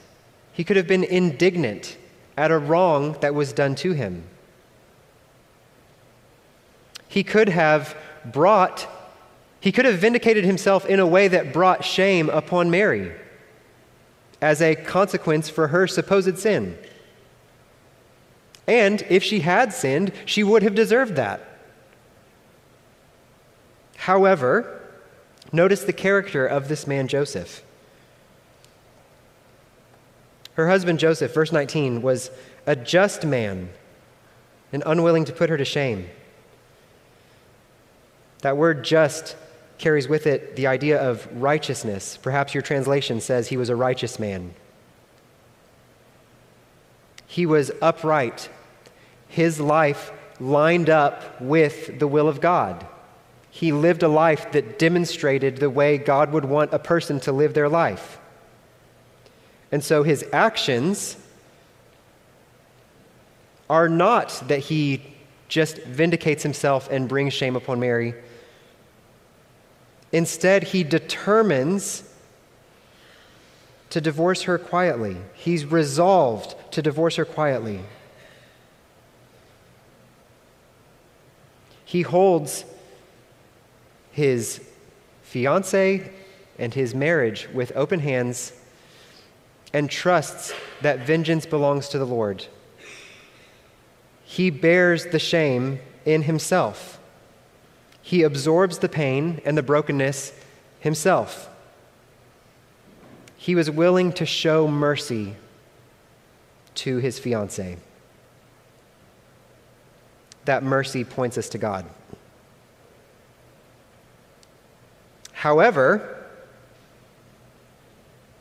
He 0.53 0.65
could 0.65 0.77
have 0.77 0.87
been 0.87 1.05
indignant 1.05 1.97
at 2.37 2.53
a 2.53 2.59
wrong 2.59 3.17
that 3.21 3.35
was 3.35 3.53
done 3.53 3.75
to 3.77 3.93
him. 3.93 4.23
He 7.09 7.25
could 7.25 7.49
have 7.49 7.97
brought, 8.25 8.87
he 9.61 9.73
could 9.73 9.87
have 9.87 9.99
vindicated 9.99 10.45
himself 10.45 10.87
in 10.87 11.01
a 11.01 11.07
way 11.07 11.27
that 11.29 11.53
brought 11.53 11.85
shame 11.85 12.31
upon 12.31 12.71
Mary 12.71 13.13
as 14.41 14.63
a 14.63 14.75
consequence 14.75 15.49
for 15.49 15.69
her 15.69 15.87
supposed 15.87 16.39
sin. 16.39 16.79
And 18.67 19.03
if 19.09 19.23
she 19.23 19.41
had 19.41 19.73
sinned, 19.73 20.13
she 20.27 20.45
would 20.45 20.63
have 20.63 20.75
deserved 20.75 21.17
that. 21.17 21.43
However, 23.97 24.83
notice 25.53 25.83
the 25.83 25.93
character 25.93 26.47
of 26.47 26.69
this 26.69 26.87
man 26.87 27.09
Joseph. 27.09 27.63
Her 30.55 30.69
husband 30.69 30.99
Joseph, 30.99 31.33
verse 31.33 31.53
19, 31.53 32.03
was 32.03 32.31
a 32.67 32.77
just 32.77 33.25
man 33.25 33.71
and 34.73 34.83
unwilling 34.85 35.25
to 35.25 35.33
put 35.33 35.51
her 35.51 35.57
to 35.57 35.65
shame. 35.65 36.09
That 38.43 38.57
word 38.57 38.85
just 38.85 39.37
carries 39.79 40.09
with 40.09 40.27
it 40.27 40.57
the 40.57 40.67
idea 40.67 41.01
of 41.01 41.27
righteousness. 41.41 42.19
Perhaps 42.21 42.53
your 42.53 42.63
translation 42.63 43.21
says 43.21 43.49
he 43.49 43.57
was 43.57 43.71
a 43.71 43.77
righteous 43.77 44.19
man. 44.19 44.55
He 47.27 47.47
was 47.47 47.71
upright. 47.81 48.49
His 49.29 49.61
life 49.61 50.13
lined 50.41 50.91
up 50.91 51.41
with 51.41 51.99
the 51.99 52.09
will 52.09 52.29
of 52.29 52.41
God. 52.41 52.87
he 53.51 53.73
lived 53.73 54.05
a 54.05 54.09
life 54.09 54.53
that 54.53 54.79
demonstrated 54.79 55.57
the 55.57 55.69
way 55.69 55.99
God 55.99 56.33
would 56.33 56.45
want 56.45 56.73
a 56.73 56.79
person 56.79 57.19
to 57.21 57.33
live 57.33 57.55
their 57.55 57.69
life. 57.69 58.21
And 59.73 59.83
so 59.83 60.03
his 60.03 60.25
actions 60.33 61.17
are 63.69 63.89
not 63.89 64.43
that 64.47 64.61
he 64.61 65.03
just 65.49 65.79
vindicates 65.79 66.43
himself 66.43 66.89
and 66.91 67.09
brings 67.09 67.33
shame 67.33 67.57
upon 67.57 67.81
Mary. 67.81 68.15
Instead, 70.13 70.65
he 70.65 70.83
determines 70.85 72.03
to 73.91 74.01
divorce 74.01 74.43
her 74.43 74.59
quietly. 74.59 75.17
He's 75.35 75.65
resolved 75.65 76.55
to 76.73 76.83
divorce 76.83 77.17
her 77.17 77.25
quietly. 77.25 77.81
He 81.85 82.03
holds 82.03 82.65
his 84.13 84.61
fiance 85.23 86.13
and 86.59 86.75
his 86.75 86.95
marriage 86.95 87.49
with 87.55 87.73
open 87.75 88.01
hands 88.01 88.53
and 89.73 89.89
trusts 89.89 90.53
that 90.83 91.07
vengeance 91.07 91.47
belongs 91.47 91.89
to 91.89 91.99
the 91.99 92.07
Lord. 92.07 92.47
He 94.25 94.51
bears 94.51 95.07
the 95.07 95.19
shame 95.19 95.81
in 96.05 96.23
himself. 96.23 96.98
He 98.09 98.23
absorbs 98.23 98.79
the 98.79 98.89
pain 98.89 99.43
and 99.45 99.55
the 99.55 99.63
brokenness 99.63 100.33
himself. 100.81 101.51
He 103.37 103.55
was 103.55 103.71
willing 103.71 104.15
to 104.15 104.25
show 104.25 104.67
mercy 104.67 105.37
to 106.77 106.97
his 106.97 107.19
fiancee. 107.19 107.77
That 110.47 110.63
mercy 110.63 111.05
points 111.05 111.37
us 111.37 111.51
to 111.51 111.59
God. 111.59 111.85
However, 115.33 116.25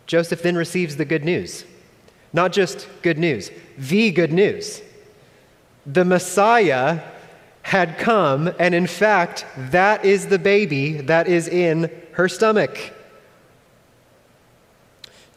Joseph 0.05 0.43
then 0.43 0.55
receives 0.55 0.95
the 0.95 1.03
good 1.03 1.25
news. 1.25 1.65
Not 2.31 2.53
just 2.53 2.87
good 3.01 3.17
news, 3.17 3.51
the 3.77 4.11
good 4.11 4.31
news 4.31 4.81
the 5.85 6.05
Messiah 6.05 7.01
had 7.67 7.97
come, 7.97 8.49
and 8.59 8.73
in 8.73 8.87
fact, 8.87 9.45
that 9.57 10.05
is 10.05 10.27
the 10.27 10.39
baby 10.39 10.93
that 11.01 11.27
is 11.27 11.49
in 11.49 11.91
her 12.13 12.29
stomach. 12.29 12.93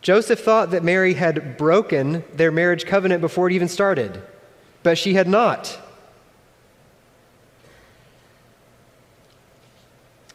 Joseph 0.01 0.39
thought 0.39 0.71
that 0.71 0.85
Mary 0.85 1.15
had 1.15 1.57
broken 1.57 2.23
their 2.33 2.53
marriage 2.53 2.87
covenant 2.87 3.21
before 3.21 3.51
it 3.51 3.53
even 3.53 3.67
started, 3.67 4.23
but 4.85 4.97
she 4.97 5.15
had 5.15 5.27
not. 5.27 5.77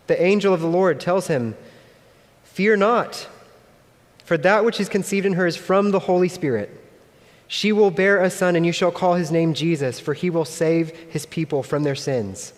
The 0.08 0.22
angel 0.22 0.54
of 0.54 0.60
the 0.60 0.68
Lord 0.68 1.00
tells 1.00 1.28
him, 1.28 1.56
Fear 2.44 2.76
not, 2.76 3.30
for 4.26 4.38
that 4.40 4.66
which 4.66 4.82
is 4.82 4.90
conceived 4.90 5.26
in 5.26 5.32
her 5.32 5.48
is 5.48 5.56
from 5.56 5.92
the 5.92 6.00
Holy 6.00 6.28
Spirit. 6.28 6.85
She 7.48 7.72
will 7.72 7.92
bear 7.92 8.22
a 8.22 8.30
son, 8.30 8.56
and 8.56 8.66
you 8.66 8.72
shall 8.72 8.92
call 8.92 9.14
his 9.16 9.32
name 9.32 9.54
Jesus, 9.54 10.00
for 10.00 10.14
he 10.14 10.30
will 10.30 10.46
save 10.46 10.90
his 10.90 11.26
people 11.26 11.62
from 11.62 11.84
their 11.84 11.96
sins. 11.96 12.54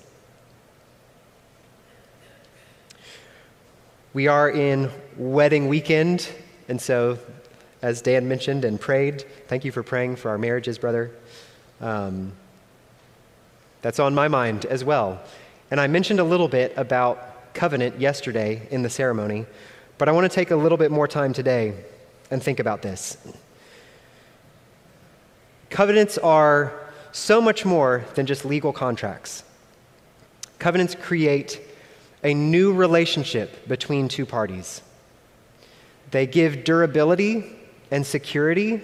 We 4.14 4.28
are 4.28 4.50
in 4.50 4.90
wedding 5.18 5.68
weekend, 5.68 6.30
and 6.70 6.82
so, 6.82 7.20
as 7.82 8.02
Dan 8.02 8.28
mentioned 8.28 8.66
and 8.66 8.80
prayed, 8.80 9.26
thank 9.48 9.66
you 9.66 9.72
for 9.72 9.84
praying 9.84 10.16
for 10.16 10.30
our 10.30 10.38
marriages, 10.38 10.78
brother. 10.78 11.12
Um, 11.82 12.32
that's 13.82 14.00
on 14.00 14.16
my 14.16 14.28
mind 14.28 14.66
as 14.66 14.84
well. 14.84 15.22
And 15.70 15.80
I 15.80 15.88
mentioned 15.88 16.20
a 16.20 16.24
little 16.24 16.48
bit 16.48 16.74
about 16.78 17.54
covenant 17.54 18.00
yesterday 18.00 18.68
in 18.72 18.82
the 18.82 18.90
ceremony, 18.90 19.46
but 19.98 20.08
I 20.08 20.14
want 20.14 20.30
to 20.30 20.34
take 20.34 20.52
a 20.52 20.56
little 20.56 20.78
bit 20.78 20.92
more 20.92 21.08
time 21.08 21.34
today 21.34 21.74
and 22.32 22.42
think 22.42 22.60
about 22.60 22.82
this. 22.82 23.18
Covenants 25.70 26.18
are 26.18 26.74
so 27.12 27.42
much 27.42 27.66
more 27.66 28.06
than 28.16 28.26
just 28.26 28.46
legal 28.46 28.72
contracts. 28.72 29.44
Covenants 30.60 30.96
create 30.96 31.62
a 32.24 32.34
new 32.34 32.74
relationship 32.74 33.68
between 33.68 34.08
two 34.08 34.26
parties. 34.26 34.82
They 36.12 36.26
give 36.26 36.64
durability 36.64 37.56
and 37.92 38.06
security 38.06 38.82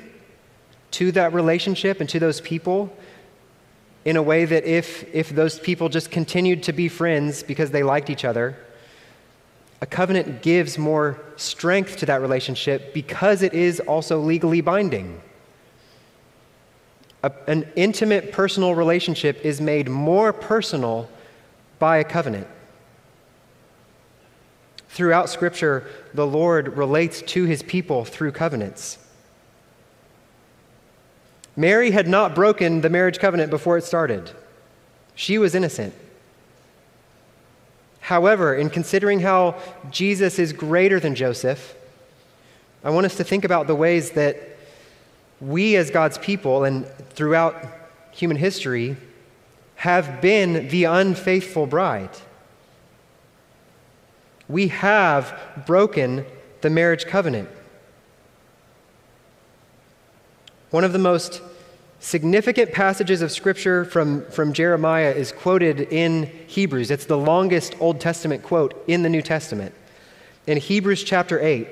to 0.91 1.11
that 1.13 1.33
relationship 1.33 1.99
and 1.99 2.09
to 2.09 2.19
those 2.19 2.41
people 2.41 2.95
in 4.05 4.17
a 4.17 4.21
way 4.21 4.45
that 4.45 4.65
if, 4.65 5.03
if 5.13 5.29
those 5.29 5.59
people 5.59 5.89
just 5.89 6.11
continued 6.11 6.63
to 6.63 6.73
be 6.73 6.87
friends 6.89 7.41
because 7.41 7.71
they 7.71 7.83
liked 7.83 8.09
each 8.09 8.25
other, 8.25 8.57
a 9.81 9.85
covenant 9.85 10.41
gives 10.41 10.77
more 10.77 11.19
strength 11.35 11.97
to 11.97 12.05
that 12.05 12.21
relationship 12.21 12.93
because 12.93 13.41
it 13.41 13.53
is 13.53 13.79
also 13.81 14.19
legally 14.19 14.61
binding 14.61 15.21
a, 17.23 17.31
an 17.47 17.67
intimate 17.75 18.31
personal 18.31 18.75
relationship 18.75 19.43
is 19.43 19.59
made 19.61 19.89
more 19.89 20.33
personal 20.33 21.09
by 21.79 21.97
a 21.97 22.03
covenant. 22.03 22.47
Throughout 24.89 25.29
Scripture, 25.29 25.87
the 26.13 26.27
Lord 26.27 26.77
relates 26.77 27.21
to 27.23 27.45
his 27.45 27.63
people 27.63 28.05
through 28.05 28.33
covenants. 28.33 28.99
Mary 31.55 31.91
had 31.91 32.07
not 32.07 32.35
broken 32.35 32.81
the 32.81 32.89
marriage 32.89 33.19
covenant 33.19 33.49
before 33.49 33.77
it 33.77 33.83
started, 33.83 34.31
she 35.15 35.37
was 35.37 35.55
innocent. 35.55 35.93
However, 37.99 38.53
in 38.53 38.69
considering 38.69 39.21
how 39.21 39.55
Jesus 39.89 40.37
is 40.37 40.51
greater 40.51 40.99
than 40.99 41.15
Joseph, 41.15 41.73
I 42.83 42.89
want 42.89 43.05
us 43.05 43.15
to 43.15 43.23
think 43.23 43.45
about 43.45 43.65
the 43.67 43.75
ways 43.75 44.11
that 44.11 44.37
we 45.39 45.75
as 45.77 45.89
God's 45.89 46.17
people 46.17 46.65
and 46.65 46.85
throughout 47.15 47.65
human 48.11 48.37
history 48.37 48.97
have 49.75 50.21
been 50.21 50.67
the 50.69 50.85
unfaithful 50.85 51.65
bride. 51.65 52.09
We 54.47 54.69
have 54.69 55.37
broken 55.65 56.25
the 56.61 56.69
marriage 56.69 57.05
covenant. 57.05 57.49
One 60.69 60.83
of 60.83 60.93
the 60.93 60.99
most 60.99 61.41
significant 61.99 62.71
passages 62.71 63.21
of 63.21 63.31
Scripture 63.31 63.85
from, 63.85 64.25
from 64.25 64.53
Jeremiah 64.53 65.11
is 65.11 65.31
quoted 65.31 65.81
in 65.81 66.29
Hebrews. 66.47 66.91
It's 66.91 67.05
the 67.05 67.17
longest 67.17 67.75
Old 67.79 68.01
Testament 68.01 68.43
quote 68.43 68.83
in 68.87 69.03
the 69.03 69.09
New 69.09 69.21
Testament. 69.21 69.73
In 70.45 70.57
Hebrews 70.57 71.03
chapter 71.03 71.39
8, 71.39 71.67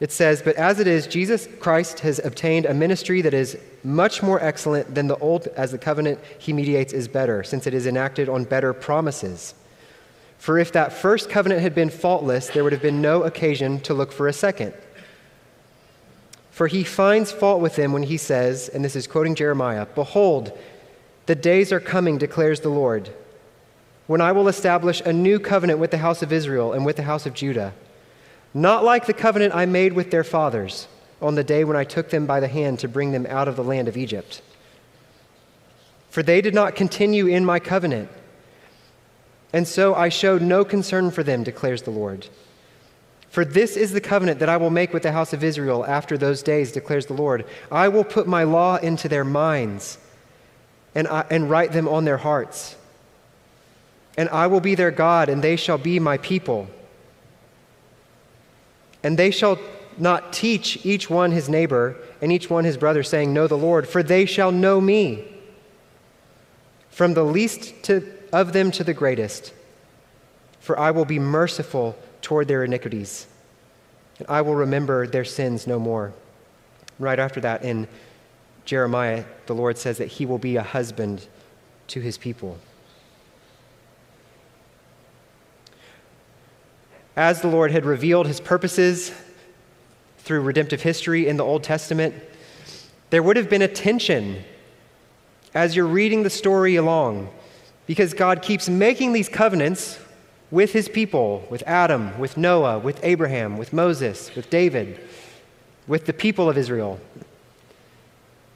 it 0.00 0.12
says, 0.12 0.42
But 0.42 0.56
as 0.56 0.78
it 0.78 0.86
is, 0.86 1.06
Jesus 1.06 1.48
Christ 1.58 2.00
has 2.00 2.20
obtained 2.24 2.66
a 2.66 2.74
ministry 2.74 3.20
that 3.22 3.34
is 3.34 3.56
much 3.84 4.22
more 4.22 4.42
excellent 4.42 4.94
than 4.94 5.06
the 5.06 5.16
old, 5.18 5.46
as 5.48 5.72
the 5.72 5.78
covenant 5.78 6.20
he 6.38 6.52
mediates 6.52 6.92
is 6.92 7.08
better, 7.08 7.42
since 7.42 7.66
it 7.66 7.74
is 7.74 7.86
enacted 7.86 8.28
on 8.28 8.44
better 8.44 8.72
promises. 8.72 9.54
For 10.38 10.58
if 10.58 10.72
that 10.72 10.92
first 10.92 11.30
covenant 11.30 11.62
had 11.62 11.74
been 11.74 11.90
faultless, 11.90 12.48
there 12.48 12.64
would 12.64 12.72
have 12.72 12.82
been 12.82 13.02
no 13.02 13.22
occasion 13.22 13.80
to 13.80 13.94
look 13.94 14.12
for 14.12 14.28
a 14.28 14.32
second. 14.32 14.72
For 16.50 16.66
he 16.66 16.84
finds 16.84 17.30
fault 17.30 17.60
with 17.60 17.76
them 17.76 17.92
when 17.92 18.04
he 18.04 18.16
says, 18.16 18.68
and 18.68 18.84
this 18.84 18.96
is 18.96 19.06
quoting 19.06 19.34
Jeremiah 19.34 19.86
Behold, 19.94 20.56
the 21.26 21.34
days 21.34 21.72
are 21.72 21.80
coming, 21.80 22.18
declares 22.18 22.60
the 22.60 22.68
Lord, 22.68 23.10
when 24.06 24.20
I 24.20 24.32
will 24.32 24.48
establish 24.48 25.00
a 25.02 25.12
new 25.12 25.38
covenant 25.38 25.78
with 25.78 25.90
the 25.90 25.98
house 25.98 26.22
of 26.22 26.32
Israel 26.32 26.72
and 26.72 26.84
with 26.84 26.96
the 26.96 27.02
house 27.02 27.26
of 27.26 27.34
Judah 27.34 27.74
not 28.54 28.84
like 28.84 29.06
the 29.06 29.12
covenant 29.12 29.54
I 29.54 29.66
made 29.66 29.92
with 29.92 30.10
their 30.10 30.24
fathers 30.24 30.88
on 31.20 31.34
the 31.34 31.44
day 31.44 31.64
when 31.64 31.76
I 31.76 31.84
took 31.84 32.10
them 32.10 32.26
by 32.26 32.40
the 32.40 32.48
hand 32.48 32.78
to 32.80 32.88
bring 32.88 33.12
them 33.12 33.26
out 33.28 33.48
of 33.48 33.56
the 33.56 33.64
land 33.64 33.88
of 33.88 33.96
Egypt. 33.96 34.42
For 36.10 36.22
they 36.22 36.40
did 36.40 36.54
not 36.54 36.74
continue 36.74 37.26
in 37.26 37.44
my 37.44 37.58
covenant, 37.58 38.10
and 39.52 39.66
so 39.66 39.94
I 39.94 40.08
showed 40.08 40.42
no 40.42 40.64
concern 40.64 41.10
for 41.10 41.22
them, 41.22 41.42
declares 41.42 41.82
the 41.82 41.90
Lord. 41.90 42.28
For 43.30 43.44
this 43.44 43.76
is 43.76 43.92
the 43.92 44.00
covenant 44.00 44.40
that 44.40 44.48
I 44.48 44.56
will 44.56 44.70
make 44.70 44.92
with 44.92 45.02
the 45.02 45.12
house 45.12 45.32
of 45.32 45.44
Israel 45.44 45.84
after 45.86 46.16
those 46.16 46.42
days, 46.42 46.72
declares 46.72 47.06
the 47.06 47.14
Lord. 47.14 47.44
I 47.70 47.88
will 47.88 48.04
put 48.04 48.26
my 48.26 48.44
law 48.44 48.76
into 48.76 49.08
their 49.08 49.24
minds 49.24 49.98
and, 50.94 51.06
I, 51.06 51.24
and 51.30 51.50
write 51.50 51.72
them 51.72 51.88
on 51.88 52.04
their 52.04 52.16
hearts. 52.16 52.74
And 54.16 54.28
I 54.30 54.46
will 54.46 54.60
be 54.60 54.74
their 54.74 54.90
God, 54.90 55.28
and 55.28 55.44
they 55.44 55.56
shall 55.56 55.78
be 55.78 56.00
my 56.00 56.16
people. 56.18 56.68
And 59.02 59.18
they 59.18 59.30
shall 59.30 59.58
not 60.00 60.32
teach 60.32 60.84
each 60.84 61.10
one 61.10 61.32
his 61.32 61.48
neighbor 61.48 61.96
and 62.20 62.32
each 62.32 62.50
one 62.50 62.64
his 62.64 62.76
brother, 62.76 63.02
saying, 63.02 63.32
Know 63.32 63.46
the 63.46 63.56
Lord, 63.56 63.88
for 63.88 64.02
they 64.02 64.24
shall 64.24 64.52
know 64.52 64.80
me, 64.80 65.24
from 66.90 67.14
the 67.14 67.24
least 67.24 67.82
to, 67.84 68.06
of 68.32 68.52
them 68.52 68.70
to 68.72 68.84
the 68.84 68.94
greatest. 68.94 69.52
For 70.60 70.78
I 70.78 70.90
will 70.90 71.04
be 71.04 71.18
merciful 71.18 71.96
toward 72.20 72.48
their 72.48 72.64
iniquities, 72.64 73.26
and 74.18 74.28
I 74.28 74.42
will 74.42 74.54
remember 74.54 75.06
their 75.06 75.24
sins 75.24 75.66
no 75.66 75.78
more. 75.78 76.12
Right 76.98 77.18
after 77.18 77.40
that, 77.40 77.64
in 77.64 77.88
Jeremiah, 78.64 79.24
the 79.46 79.54
Lord 79.54 79.78
says 79.78 79.98
that 79.98 80.08
he 80.08 80.26
will 80.26 80.38
be 80.38 80.56
a 80.56 80.62
husband 80.62 81.26
to 81.88 82.00
his 82.00 82.18
people. 82.18 82.58
as 87.18 87.40
the 87.40 87.48
Lord 87.48 87.72
had 87.72 87.84
revealed 87.84 88.28
his 88.28 88.40
purposes 88.40 89.10
through 90.28 90.42
redemptive 90.42 90.82
history 90.82 91.26
in 91.26 91.38
the 91.38 91.42
Old 91.42 91.64
Testament, 91.64 92.14
there 93.08 93.22
would 93.22 93.38
have 93.38 93.48
been 93.48 93.62
a 93.62 93.68
tension 93.68 94.44
as 95.54 95.74
you're 95.74 95.86
reading 95.86 96.22
the 96.22 96.28
story 96.28 96.76
along 96.76 97.30
because 97.86 98.12
God 98.12 98.42
keeps 98.42 98.68
making 98.68 99.14
these 99.14 99.30
covenants 99.30 99.98
with 100.50 100.74
his 100.74 100.86
people, 100.86 101.46
with 101.48 101.62
Adam, 101.66 102.18
with 102.18 102.36
Noah, 102.36 102.78
with 102.78 103.00
Abraham, 103.02 103.56
with 103.56 103.72
Moses, 103.72 104.34
with 104.36 104.50
David, 104.50 105.00
with 105.86 106.04
the 106.04 106.12
people 106.12 106.50
of 106.50 106.58
Israel. 106.58 107.00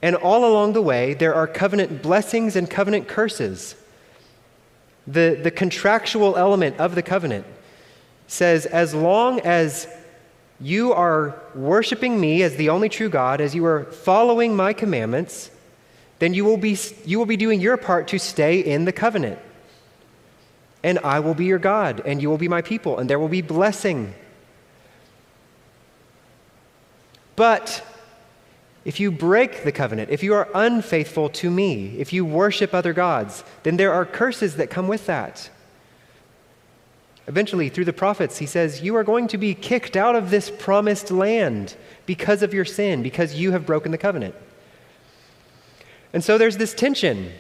And 0.03 0.15
all 0.15 0.45
along 0.45 0.75
the 0.75 0.83
way, 0.83 1.15
there 1.15 1.35
are 1.35 1.47
covenant 1.47 2.03
blessings 2.03 2.55
and 2.55 2.69
covenant 2.69 3.09
curses. 3.09 3.77
The, 5.07 5.41
the 5.43 5.51
contractual 5.51 6.37
element 6.37 6.79
of 6.79 6.95
the 6.95 7.03
covenant 7.03 7.47
says, 8.27 8.67
as 8.67 8.95
long 8.95 9.41
as 9.41 9.89
you 10.63 10.93
are 10.93 11.35
worshiping 11.57 12.21
me 12.21 12.43
as 12.43 12.55
the 12.55 12.69
only 12.69 12.89
true 12.89 13.09
God, 13.09 13.41
as 13.41 13.55
you 13.55 13.67
are 13.67 13.85
following 13.85 14.55
my 14.55 14.73
commandments, 14.73 15.51
then 16.21 16.35
you 16.35 16.45
will 16.45 16.57
be, 16.57 16.79
you 17.05 17.19
will 17.19 17.27
be 17.27 17.37
doing 17.37 17.61
your 17.61 17.77
part 17.77 18.07
to 18.09 18.19
stay 18.19 18.61
in 18.61 18.85
the 18.85 18.93
covenant. 18.93 19.41
And 20.85 21.01
I 21.01 21.19
will 21.19 21.35
be 21.35 21.47
your 21.47 21.59
God, 21.59 22.01
and 22.05 22.23
you 22.23 22.31
will 22.31 22.39
be 22.39 22.49
my 22.49 22.63
people, 22.63 22.99
and 22.99 23.11
there 23.11 23.19
will 23.19 23.29
be 23.29 23.43
blessing. 23.43 24.15
But 27.35 27.85
if 28.85 29.01
you 29.01 29.11
break 29.11 29.65
the 29.65 29.73
covenant, 29.73 30.11
if 30.11 30.23
you 30.23 30.35
are 30.35 30.49
unfaithful 30.55 31.29
to 31.31 31.51
me, 31.51 31.97
if 31.99 32.13
you 32.13 32.25
worship 32.25 32.73
other 32.73 32.93
gods, 32.93 33.43
then 33.65 33.77
there 33.77 33.93
are 33.93 34.05
curses 34.05 34.57
that 34.57 34.71
come 34.71 34.87
with 34.87 35.07
that. 35.07 35.51
Eventually, 37.29 37.69
through 37.69 37.85
the 37.85 37.93
prophets, 37.93 38.39
he 38.39 38.47
says, 38.47 38.83
You 38.83 38.97
are 38.97 39.05
going 39.05 39.29
to 39.29 39.39
be 39.39 39.55
kicked 39.55 39.97
out 39.97 40.17
of 40.17 40.31
this 40.31 40.51
promised 40.51 41.11
land 41.11 41.77
because 42.05 42.43
of 42.43 42.53
your 42.53 42.65
sin, 42.65 43.03
because 43.03 43.35
you 43.35 43.53
have 43.53 43.65
broken 43.65 43.93
the 43.93 43.99
covenant. 43.99 44.35
And 46.13 46.23
so 46.23 46.37
there's 46.37 46.57
this 46.57 46.75
tension. 46.75 47.33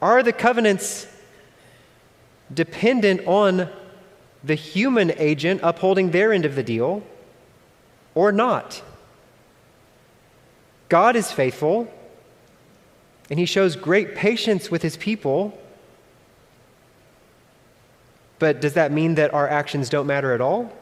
Are 0.00 0.22
the 0.22 0.32
covenants 0.32 1.06
dependent 2.52 3.26
on 3.26 3.68
the 4.42 4.54
human 4.54 5.12
agent 5.16 5.60
upholding 5.62 6.10
their 6.10 6.32
end 6.32 6.44
of 6.44 6.54
the 6.54 6.62
deal 6.62 7.02
or 8.14 8.32
not? 8.32 8.82
God 10.88 11.16
is 11.16 11.30
faithful, 11.30 11.92
and 13.30 13.38
he 13.38 13.46
shows 13.46 13.76
great 13.76 14.14
patience 14.14 14.70
with 14.70 14.82
his 14.82 14.96
people. 14.96 15.58
But 18.38 18.60
does 18.60 18.74
that 18.74 18.92
mean 18.92 19.14
that 19.14 19.32
our 19.32 19.48
actions 19.48 19.88
don't 19.88 20.06
matter 20.06 20.32
at 20.32 20.40
all? 20.40 20.72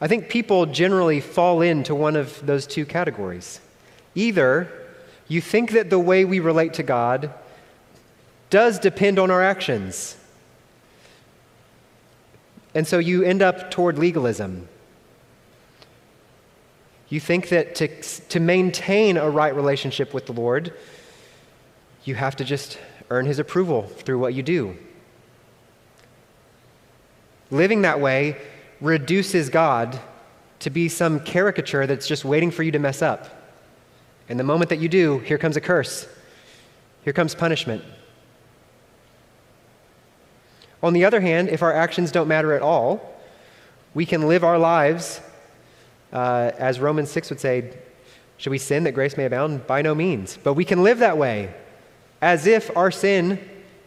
I 0.00 0.06
think 0.06 0.28
people 0.28 0.66
generally 0.66 1.20
fall 1.20 1.62
into 1.62 1.94
one 1.94 2.16
of 2.16 2.44
those 2.44 2.66
two 2.66 2.84
categories. 2.84 3.60
Either 4.14 4.68
you 5.28 5.40
think 5.40 5.70
that 5.72 5.88
the 5.88 5.98
way 5.98 6.24
we 6.24 6.40
relate 6.40 6.74
to 6.74 6.82
God 6.82 7.32
does 8.50 8.78
depend 8.78 9.18
on 9.18 9.30
our 9.30 9.42
actions, 9.42 10.16
and 12.74 12.86
so 12.86 12.98
you 12.98 13.22
end 13.22 13.40
up 13.40 13.70
toward 13.70 13.98
legalism. 13.98 14.68
You 17.08 17.20
think 17.20 17.48
that 17.48 17.74
to, 17.76 17.88
to 18.28 18.40
maintain 18.40 19.16
a 19.16 19.30
right 19.30 19.54
relationship 19.54 20.12
with 20.12 20.26
the 20.26 20.32
Lord, 20.32 20.72
you 22.04 22.14
have 22.14 22.36
to 22.36 22.44
just 22.44 22.78
earn 23.10 23.26
his 23.26 23.38
approval 23.38 23.82
through 23.82 24.18
what 24.18 24.34
you 24.34 24.42
do. 24.42 24.76
Living 27.50 27.82
that 27.82 28.00
way 28.00 28.36
reduces 28.80 29.48
God 29.48 29.98
to 30.60 30.70
be 30.70 30.88
some 30.88 31.20
caricature 31.20 31.86
that's 31.86 32.06
just 32.06 32.24
waiting 32.24 32.50
for 32.50 32.62
you 32.62 32.72
to 32.72 32.78
mess 32.78 33.02
up. 33.02 33.42
And 34.28 34.40
the 34.40 34.44
moment 34.44 34.70
that 34.70 34.78
you 34.78 34.88
do, 34.88 35.18
here 35.20 35.38
comes 35.38 35.56
a 35.56 35.60
curse, 35.60 36.08
here 37.04 37.12
comes 37.12 37.34
punishment. 37.34 37.84
On 40.82 40.92
the 40.92 41.04
other 41.04 41.20
hand, 41.20 41.48
if 41.48 41.62
our 41.62 41.72
actions 41.72 42.12
don't 42.12 42.28
matter 42.28 42.52
at 42.52 42.62
all, 42.62 43.14
we 43.94 44.04
can 44.04 44.26
live 44.28 44.42
our 44.44 44.58
lives, 44.58 45.20
uh, 46.12 46.50
as 46.58 46.80
Romans 46.80 47.10
6 47.10 47.30
would 47.30 47.40
say, 47.40 47.72
should 48.36 48.50
we 48.50 48.58
sin 48.58 48.84
that 48.84 48.92
grace 48.92 49.16
may 49.16 49.24
abound? 49.24 49.66
By 49.66 49.82
no 49.82 49.94
means. 49.94 50.38
But 50.42 50.54
we 50.54 50.64
can 50.64 50.82
live 50.82 50.98
that 50.98 51.16
way, 51.16 51.54
as 52.24 52.46
if 52.46 52.74
our 52.74 52.90
sin 52.90 53.38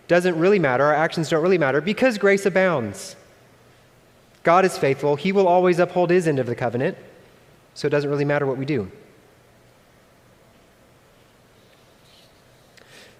doesn't 0.08 0.38
really 0.38 0.60
matter, 0.60 0.84
our 0.84 0.94
actions 0.94 1.28
don't 1.28 1.42
really 1.42 1.58
matter, 1.58 1.82
because 1.82 2.20
grace 2.20 2.46
abounds. 2.46 3.16
God 4.44 4.64
is 4.64 4.78
faithful. 4.78 5.16
He 5.16 5.32
will 5.32 5.48
always 5.48 5.80
uphold 5.80 6.12
his 6.12 6.28
end 6.28 6.38
of 6.38 6.46
the 6.46 6.56
covenant, 6.56 7.00
so 7.74 7.88
it 7.88 7.90
doesn't 7.90 8.08
really 8.08 8.26
matter 8.26 8.46
what 8.46 8.58
we 8.58 8.66
do. 8.66 8.92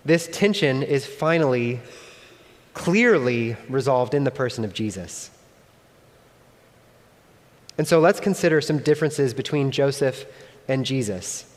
This 0.06 0.30
tension 0.32 0.84
is 0.84 1.08
finally, 1.08 1.82
clearly 2.76 3.58
resolved 3.68 4.14
in 4.14 4.24
the 4.24 4.30
person 4.30 4.64
of 4.64 4.72
Jesus. 4.72 5.32
And 7.80 7.88
so 7.88 8.00
let's 8.00 8.20
consider 8.20 8.62
some 8.62 8.78
differences 8.78 9.34
between 9.34 9.72
Joseph 9.72 10.26
and 10.68 10.86
Jesus. 10.86 11.52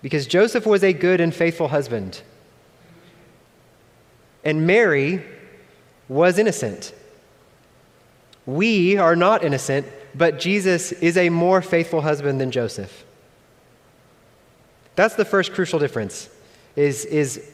Because 0.00 0.28
Joseph 0.28 0.64
was 0.64 0.84
a 0.84 0.92
good 0.92 1.20
and 1.20 1.34
faithful 1.34 1.68
husband, 1.68 2.22
and 4.44 4.66
Mary 4.66 5.22
was 6.08 6.38
innocent. 6.38 6.92
We 8.46 8.96
are 8.96 9.14
not 9.14 9.44
innocent, 9.44 9.86
but 10.14 10.40
Jesus 10.40 10.92
is 10.92 11.16
a 11.16 11.28
more 11.30 11.62
faithful 11.62 12.00
husband 12.00 12.40
than 12.40 12.50
Joseph. 12.50 13.04
That's 14.96 15.14
the 15.14 15.24
first 15.24 15.52
crucial 15.52 15.78
difference, 15.78 16.28
is, 16.76 17.04
is 17.04 17.48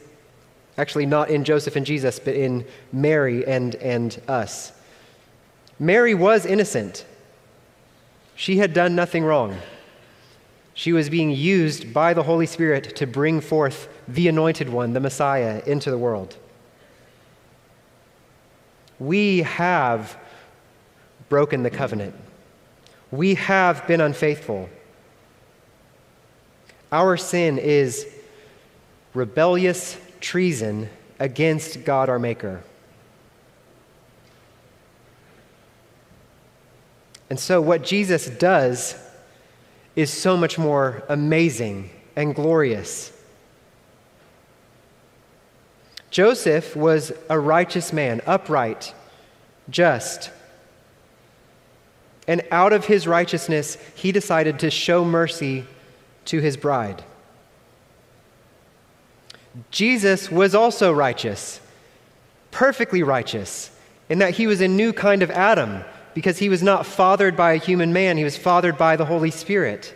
actually 0.78 1.06
not 1.06 1.28
in 1.30 1.44
Joseph 1.44 1.76
and 1.76 1.84
Jesus, 1.84 2.18
but 2.18 2.34
in 2.34 2.64
Mary 2.92 3.46
and, 3.46 3.74
and 3.76 4.20
us. 4.26 4.72
Mary 5.78 6.14
was 6.14 6.46
innocent. 6.46 7.04
She 8.34 8.58
had 8.58 8.72
done 8.72 8.94
nothing 8.94 9.24
wrong. 9.24 9.56
She 10.74 10.92
was 10.92 11.08
being 11.08 11.30
used 11.30 11.92
by 11.92 12.14
the 12.14 12.22
Holy 12.22 12.46
Spirit 12.46 12.96
to 12.96 13.06
bring 13.06 13.40
forth 13.40 13.88
the 14.06 14.28
anointed 14.28 14.68
one, 14.68 14.92
the 14.92 15.00
Messiah, 15.00 15.62
into 15.66 15.90
the 15.90 15.98
world. 15.98 16.36
We 18.98 19.42
have 19.42 20.16
broken 21.28 21.62
the 21.62 21.70
covenant. 21.70 22.14
We 23.10 23.34
have 23.34 23.86
been 23.86 24.00
unfaithful. 24.00 24.68
Our 26.92 27.16
sin 27.16 27.58
is 27.58 28.06
rebellious 29.14 29.98
treason 30.20 30.88
against 31.18 31.84
God 31.84 32.08
our 32.08 32.18
Maker. 32.18 32.62
And 37.28 37.40
so, 37.40 37.60
what 37.60 37.82
Jesus 37.82 38.28
does 38.28 38.94
is 39.96 40.12
so 40.12 40.36
much 40.36 40.58
more 40.58 41.02
amazing 41.08 41.90
and 42.14 42.34
glorious. 42.34 43.12
Joseph 46.16 46.74
was 46.74 47.12
a 47.28 47.38
righteous 47.38 47.92
man, 47.92 48.22
upright, 48.24 48.94
just. 49.68 50.30
And 52.26 52.40
out 52.50 52.72
of 52.72 52.86
his 52.86 53.06
righteousness, 53.06 53.76
he 53.94 54.12
decided 54.12 54.60
to 54.60 54.70
show 54.70 55.04
mercy 55.04 55.66
to 56.24 56.40
his 56.40 56.56
bride. 56.56 57.04
Jesus 59.70 60.30
was 60.30 60.54
also 60.54 60.90
righteous, 60.90 61.60
perfectly 62.50 63.02
righteous, 63.02 63.70
in 64.08 64.20
that 64.20 64.36
he 64.36 64.46
was 64.46 64.62
a 64.62 64.68
new 64.68 64.94
kind 64.94 65.22
of 65.22 65.30
Adam 65.30 65.84
because 66.14 66.38
he 66.38 66.48
was 66.48 66.62
not 66.62 66.86
fathered 66.86 67.36
by 67.36 67.52
a 67.52 67.58
human 67.58 67.92
man, 67.92 68.16
he 68.16 68.24
was 68.24 68.38
fathered 68.38 68.78
by 68.78 68.96
the 68.96 69.04
Holy 69.04 69.30
Spirit. 69.30 69.94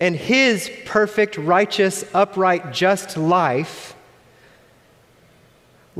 And 0.00 0.16
his 0.16 0.70
perfect, 0.86 1.36
righteous, 1.36 2.06
upright, 2.14 2.72
just 2.72 3.18
life 3.18 3.94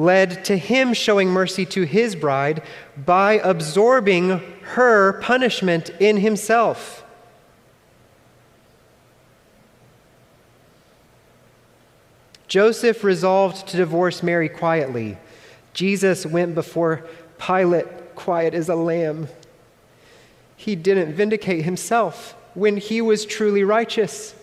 led 0.01 0.43
to 0.47 0.57
him 0.57 0.95
showing 0.95 1.29
mercy 1.29 1.67
to 1.67 1.83
his 1.83 2.17
bride 2.17 2.63
by 2.97 3.35
absorbing 3.35 4.39
her 4.63 5.21
punishment 5.21 5.91
in 6.01 6.17
himself. 6.17 7.05
Joseph 12.49 13.05
resolved 13.05 13.69
to 13.69 13.77
divorce 13.77 14.23
Mary 14.23 14.49
quietly. 14.49 15.19
Jesus 15.75 16.25
went 16.25 16.55
before 16.55 17.05
Pilate 17.39 18.15
quiet 18.15 18.55
as 18.55 18.71
a 18.71 18.75
lamb. 18.75 19.29
He 20.57 20.77
didn't 20.77 21.13
vindicate 21.13 21.63
himself 21.63 22.35
when 22.55 22.79
he 22.79 23.03
was 23.03 23.27
truly 23.27 23.65
righteous. 23.65 24.35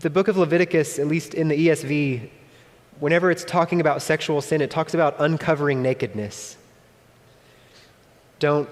The 0.00 0.10
book 0.10 0.28
of 0.28 0.36
Leviticus, 0.36 0.98
at 0.98 1.06
least 1.06 1.34
in 1.34 1.48
the 1.48 1.68
ESV, 1.68 2.28
whenever 2.98 3.30
it's 3.30 3.44
talking 3.44 3.80
about 3.80 4.02
sexual 4.02 4.40
sin, 4.40 4.60
it 4.60 4.70
talks 4.70 4.94
about 4.94 5.16
uncovering 5.18 5.82
nakedness. 5.82 6.56
Don't 8.38 8.68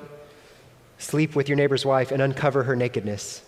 sleep 0.99 1.37
with 1.37 1.49
your 1.49 1.57
neighbor's 1.57 1.85
wife 1.85 2.11
and 2.11 2.23
uncover 2.23 2.65
her 2.65 2.75
nakedness. 2.75 3.43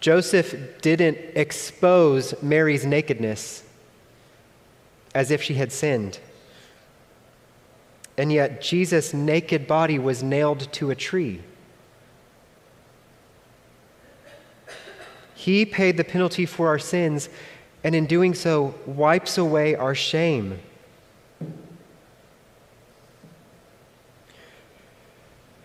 Joseph 0.00 0.80
didn't 0.80 1.18
expose 1.34 2.40
Mary's 2.42 2.86
nakedness 2.86 3.64
as 5.14 5.30
if 5.30 5.42
she 5.42 5.54
had 5.54 5.72
sinned. 5.72 6.20
And 8.16 8.32
yet, 8.32 8.60
Jesus' 8.60 9.14
naked 9.14 9.66
body 9.66 9.98
was 9.98 10.22
nailed 10.22 10.72
to 10.74 10.90
a 10.90 10.94
tree. 10.94 11.40
He 15.38 15.64
paid 15.64 15.96
the 15.96 16.02
penalty 16.02 16.46
for 16.46 16.66
our 16.66 16.80
sins, 16.80 17.28
and 17.84 17.94
in 17.94 18.06
doing 18.06 18.34
so, 18.34 18.74
wipes 18.86 19.38
away 19.38 19.76
our 19.76 19.94
shame. 19.94 20.58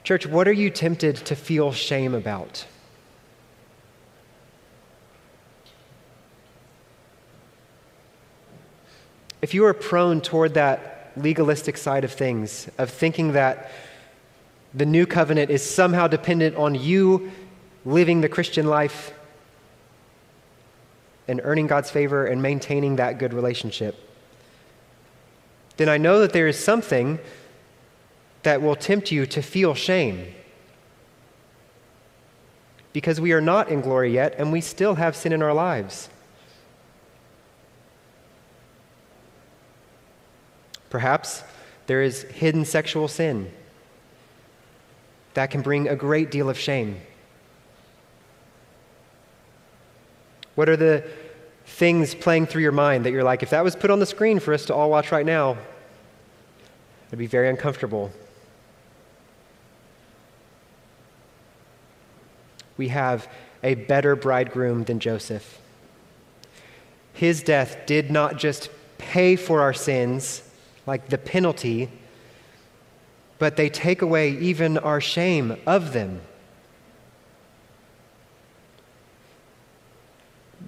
Church, 0.03 0.27
what 0.27 0.47
are 0.47 0.53
you 0.53 0.69
tempted 0.69 1.15
to 1.15 1.35
feel 1.35 1.71
shame 1.71 2.13
about? 2.13 2.67
If 9.41 9.55
you 9.55 9.65
are 9.65 9.73
prone 9.73 10.21
toward 10.21 10.53
that 10.53 11.13
legalistic 11.15 11.77
side 11.77 12.03
of 12.03 12.11
things, 12.11 12.69
of 12.77 12.91
thinking 12.91 13.31
that 13.31 13.71
the 14.71 14.85
new 14.85 15.07
covenant 15.07 15.49
is 15.49 15.67
somehow 15.67 16.07
dependent 16.07 16.57
on 16.57 16.75
you 16.75 17.31
living 17.85 18.21
the 18.21 18.29
Christian 18.29 18.67
life 18.67 19.13
and 21.27 21.39
earning 21.43 21.67
God's 21.67 21.89
favor 21.89 22.25
and 22.25 22.41
maintaining 22.41 22.97
that 22.97 23.17
good 23.17 23.33
relationship, 23.33 23.95
then 25.77 25.89
I 25.89 25.97
know 25.97 26.19
that 26.19 26.33
there 26.33 26.47
is 26.47 26.57
something 26.57 27.19
that 28.43 28.61
will 28.61 28.75
tempt 28.75 29.11
you 29.11 29.25
to 29.25 29.41
feel 29.41 29.73
shame. 29.73 30.33
Because 32.91 33.19
we 33.19 33.31
are 33.31 33.41
not 33.41 33.69
in 33.69 33.81
glory 33.81 34.13
yet 34.13 34.35
and 34.37 34.51
we 34.51 34.61
still 34.61 34.95
have 34.95 35.15
sin 35.15 35.33
in 35.33 35.41
our 35.41 35.53
lives. 35.53 36.09
Perhaps 40.89 41.43
there 41.87 42.03
is 42.03 42.21
hidden 42.23 42.65
sexual 42.65 43.07
sin 43.07 43.51
that 45.33 45.49
can 45.49 45.61
bring 45.61 45.87
a 45.87 45.95
great 45.95 46.29
deal 46.29 46.49
of 46.49 46.59
shame. 46.59 47.01
What 50.55 50.69
are 50.69 50.77
the 50.77 51.03
things 51.65 52.13
playing 52.13 52.47
through 52.47 52.61
your 52.61 52.71
mind 52.71 53.05
that 53.05 53.11
you're 53.11 53.23
like, 53.23 53.43
if 53.43 53.49
that 53.51 53.63
was 53.63 53.75
put 53.75 53.89
on 53.89 53.99
the 53.99 54.05
screen 54.05 54.39
for 54.39 54.53
us 54.53 54.65
to 54.65 54.75
all 54.75 54.89
watch 54.89 55.11
right 55.11 55.25
now, 55.25 55.57
it'd 57.07 57.19
be 57.19 57.27
very 57.27 57.49
uncomfortable. 57.49 58.11
We 62.77 62.89
have 62.89 63.27
a 63.63 63.75
better 63.75 64.15
bridegroom 64.15 64.83
than 64.83 64.99
Joseph. 64.99 65.59
His 67.13 67.43
death 67.43 67.85
did 67.85 68.11
not 68.11 68.37
just 68.37 68.69
pay 68.97 69.35
for 69.35 69.61
our 69.61 69.73
sins, 69.73 70.43
like 70.85 71.09
the 71.09 71.17
penalty, 71.17 71.89
but 73.37 73.55
they 73.55 73.69
take 73.69 74.01
away 74.01 74.31
even 74.31 74.77
our 74.77 74.99
shame 74.99 75.57
of 75.65 75.93
them. 75.93 76.21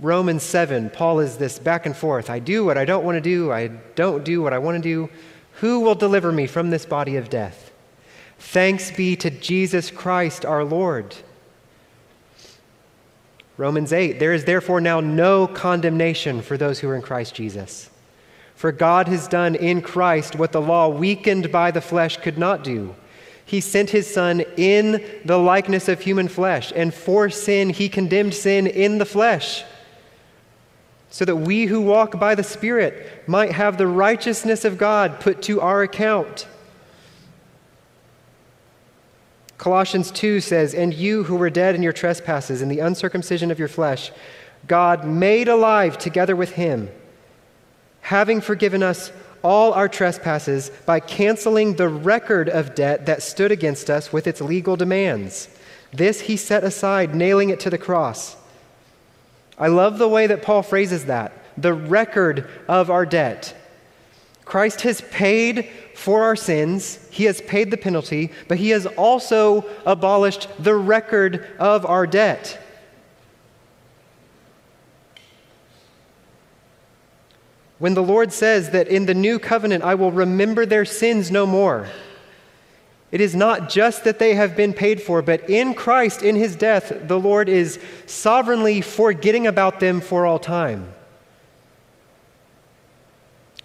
Romans 0.01 0.43
7, 0.43 0.89
Paul 0.89 1.19
is 1.19 1.37
this 1.37 1.57
back 1.57 1.85
and 1.85 1.95
forth. 1.95 2.29
I 2.29 2.39
do 2.39 2.65
what 2.65 2.77
I 2.77 2.85
don't 2.85 3.05
want 3.05 3.15
to 3.15 3.21
do. 3.21 3.51
I 3.51 3.67
don't 3.95 4.25
do 4.25 4.41
what 4.41 4.51
I 4.53 4.59
want 4.59 4.75
to 4.75 4.81
do. 4.81 5.09
Who 5.61 5.79
will 5.79 5.95
deliver 5.95 6.31
me 6.31 6.47
from 6.47 6.69
this 6.69 6.85
body 6.85 7.15
of 7.15 7.29
death? 7.29 7.71
Thanks 8.37 8.91
be 8.91 9.15
to 9.15 9.29
Jesus 9.29 9.89
Christ 9.89 10.43
our 10.43 10.65
Lord. 10.65 11.15
Romans 13.57 13.93
8, 13.93 14.19
there 14.19 14.33
is 14.33 14.43
therefore 14.43 14.81
now 14.81 14.99
no 14.99 15.47
condemnation 15.47 16.41
for 16.41 16.57
those 16.57 16.79
who 16.79 16.89
are 16.89 16.95
in 16.95 17.01
Christ 17.01 17.33
Jesus. 17.33 17.89
For 18.53 18.73
God 18.73 19.07
has 19.07 19.29
done 19.29 19.55
in 19.55 19.81
Christ 19.81 20.35
what 20.35 20.51
the 20.51 20.61
law, 20.61 20.89
weakened 20.89 21.53
by 21.53 21.71
the 21.71 21.79
flesh, 21.79 22.17
could 22.17 22.37
not 22.37 22.65
do. 22.65 22.95
He 23.45 23.61
sent 23.61 23.91
his 23.91 24.13
Son 24.13 24.41
in 24.57 25.05
the 25.23 25.37
likeness 25.37 25.87
of 25.87 26.01
human 26.01 26.27
flesh, 26.27 26.73
and 26.75 26.93
for 26.93 27.29
sin, 27.29 27.69
he 27.69 27.87
condemned 27.87 28.33
sin 28.33 28.67
in 28.67 28.97
the 28.97 29.05
flesh 29.05 29.63
so 31.15 31.23
that 31.23 31.37
we 31.37 31.65
who 31.65 31.79
walk 31.79 32.19
by 32.19 32.35
the 32.35 32.43
Spirit 32.43 33.23
might 33.25 33.53
have 33.53 33.77
the 33.77 33.87
righteousness 33.87 34.65
of 34.65 34.77
God 34.77 35.21
put 35.21 35.41
to 35.43 35.61
our 35.61 35.81
account. 35.81 36.45
Colossians 39.57 40.11
2 40.11 40.41
says, 40.41 40.73
And 40.73 40.93
you 40.93 41.23
who 41.23 41.37
were 41.37 41.49
dead 41.49 41.73
in 41.73 41.81
your 41.81 41.93
trespasses 41.93 42.61
and 42.61 42.69
the 42.69 42.79
uncircumcision 42.79 43.49
of 43.49 43.57
your 43.57 43.69
flesh, 43.69 44.11
God 44.67 45.07
made 45.07 45.47
alive 45.47 45.97
together 45.97 46.35
with 46.35 46.51
him, 46.51 46.89
having 48.01 48.41
forgiven 48.41 48.83
us 48.83 49.13
all 49.41 49.71
our 49.71 49.87
trespasses 49.87 50.69
by 50.85 50.99
canceling 50.99 51.75
the 51.75 51.87
record 51.87 52.49
of 52.49 52.75
debt 52.75 53.05
that 53.05 53.23
stood 53.23 53.53
against 53.53 53.89
us 53.89 54.11
with 54.11 54.27
its 54.27 54.41
legal 54.41 54.75
demands. 54.75 55.47
This 55.93 56.19
he 56.19 56.35
set 56.35 56.65
aside, 56.65 57.15
nailing 57.15 57.51
it 57.51 57.61
to 57.61 57.69
the 57.69 57.77
cross. 57.77 58.35
I 59.57 59.67
love 59.67 59.97
the 59.97 60.07
way 60.07 60.27
that 60.27 60.41
Paul 60.41 60.63
phrases 60.63 61.05
that 61.05 61.31
the 61.57 61.73
record 61.73 62.49
of 62.67 62.89
our 62.89 63.05
debt. 63.05 63.55
Christ 64.43 64.81
has 64.81 65.01
paid 65.01 65.69
for 65.95 66.23
our 66.23 66.35
sins, 66.35 66.99
He 67.09 67.23
has 67.23 67.41
paid 67.41 67.71
the 67.71 67.77
penalty, 67.77 68.31
but 68.47 68.57
He 68.57 68.69
has 68.69 68.85
also 68.85 69.65
abolished 69.85 70.49
the 70.59 70.75
record 70.75 71.47
of 71.57 71.85
our 71.85 72.05
debt. 72.05 72.61
When 77.79 77.93
the 77.93 78.03
Lord 78.03 78.31
says 78.31 78.69
that 78.71 78.87
in 78.87 79.05
the 79.05 79.13
new 79.13 79.39
covenant 79.39 79.83
I 79.83 79.95
will 79.95 80.11
remember 80.11 80.65
their 80.65 80.85
sins 80.85 81.31
no 81.31 81.45
more, 81.45 81.87
it 83.15 83.21
is 83.21 83.33
not 83.33 83.69
just 83.69 84.03
that 84.03 84.19
they 84.19 84.35
have 84.35 84.57
been 84.57 84.73
paid 84.73 85.01
for, 85.01 85.21
but 85.21 85.49
in 85.49 85.73
Christ, 85.73 86.21
in 86.21 86.35
his 86.35 86.53
death, 86.53 86.91
the 87.07 87.17
Lord 87.17 87.47
is 87.47 87.79
sovereignly 88.05 88.81
forgetting 88.81 89.47
about 89.47 89.79
them 89.79 90.01
for 90.01 90.25
all 90.25 90.37
time. 90.37 90.91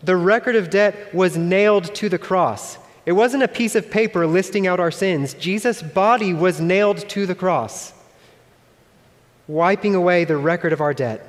The 0.05 0.15
record 0.15 0.55
of 0.55 0.71
debt 0.71 1.13
was 1.13 1.37
nailed 1.37 1.93
to 1.97 2.09
the 2.09 2.17
cross. 2.17 2.79
It 3.05 3.11
wasn't 3.11 3.43
a 3.43 3.49
piece 3.49 3.75
of 3.75 3.91
paper 3.91 4.25
listing 4.25 4.69
out 4.69 4.79
our 4.79 4.93
sins. 4.93 5.35
Jesus' 5.35 5.83
body 5.83 6.33
was 6.33 6.61
nailed 6.61 7.09
to 7.09 7.27
the 7.27 7.35
cross, 7.35 7.93
wiping 9.49 9.97
away 9.97 10.25
the 10.25 10.37
record 10.37 10.73
of 10.73 10.81
our 10.81 10.95
debt. 10.95 11.27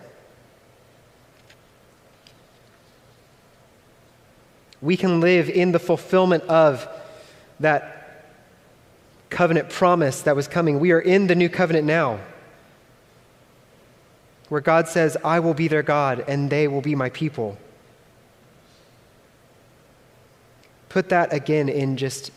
We 4.80 4.96
can 4.96 5.22
live 5.22 5.50
in 5.50 5.72
the 5.72 5.80
fulfillment 5.80 6.44
of 6.44 6.88
that 7.60 8.01
covenant 9.32 9.70
promise 9.70 10.22
that 10.22 10.36
was 10.36 10.48
coming. 10.48 10.80
We 10.80 10.92
are 10.92 11.00
in 11.00 11.26
the 11.26 11.36
new 11.36 11.50
covenant 11.50 11.88
now, 11.88 12.20
where 14.50 14.62
God 14.62 14.88
says, 14.88 15.18
I 15.24 15.40
will 15.40 15.56
be 15.56 15.68
their 15.68 15.82
God 15.82 16.24
and 16.28 16.52
they 16.52 16.68
will 16.68 16.82
be 16.82 16.94
my 16.94 17.10
people. 17.10 17.58
Put 20.90 21.10
that 21.10 21.34
again 21.34 21.70
in 21.70 21.98
just 21.98 22.32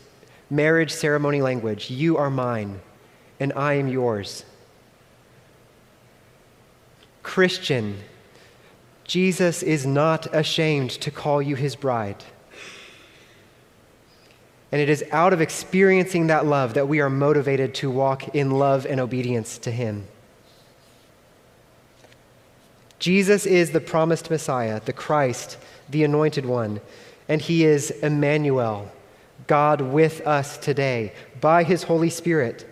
marriage 0.49 0.91
ceremony 0.91 1.41
language. 1.41 1.91
You 1.91 2.17
are 2.17 2.29
mine 2.29 2.79
and 3.39 3.51
I 3.53 3.73
am 3.73 3.89
yours. 3.89 4.45
Christian, 7.21 7.99
Jesus 9.03 9.61
is 9.61 9.85
not 9.85 10.33
ashamed 10.33 10.91
to 10.91 11.11
call 11.11 11.41
you 11.41 11.55
his 11.55 11.75
bride. 11.75 12.23
And 14.75 14.81
it 14.81 14.89
is 14.89 15.05
out 15.13 15.31
of 15.31 15.39
experiencing 15.39 16.27
that 16.27 16.45
love 16.45 16.73
that 16.73 16.89
we 16.89 16.99
are 16.99 17.09
motivated 17.09 17.73
to 17.75 17.89
walk 17.89 18.35
in 18.35 18.51
love 18.51 18.85
and 18.85 18.99
obedience 18.99 19.57
to 19.59 19.71
Him. 19.71 20.05
Jesus 22.99 23.45
is 23.45 23.71
the 23.71 23.79
promised 23.79 24.29
Messiah, 24.29 24.81
the 24.83 24.91
Christ, 24.91 25.57
the 25.89 26.03
anointed 26.03 26.45
one, 26.45 26.81
and 27.29 27.41
He 27.41 27.63
is 27.63 27.89
Emmanuel, 27.89 28.91
God 29.47 29.79
with 29.79 30.19
us 30.27 30.57
today 30.57 31.13
by 31.39 31.63
His 31.63 31.83
Holy 31.83 32.09
Spirit. 32.09 32.67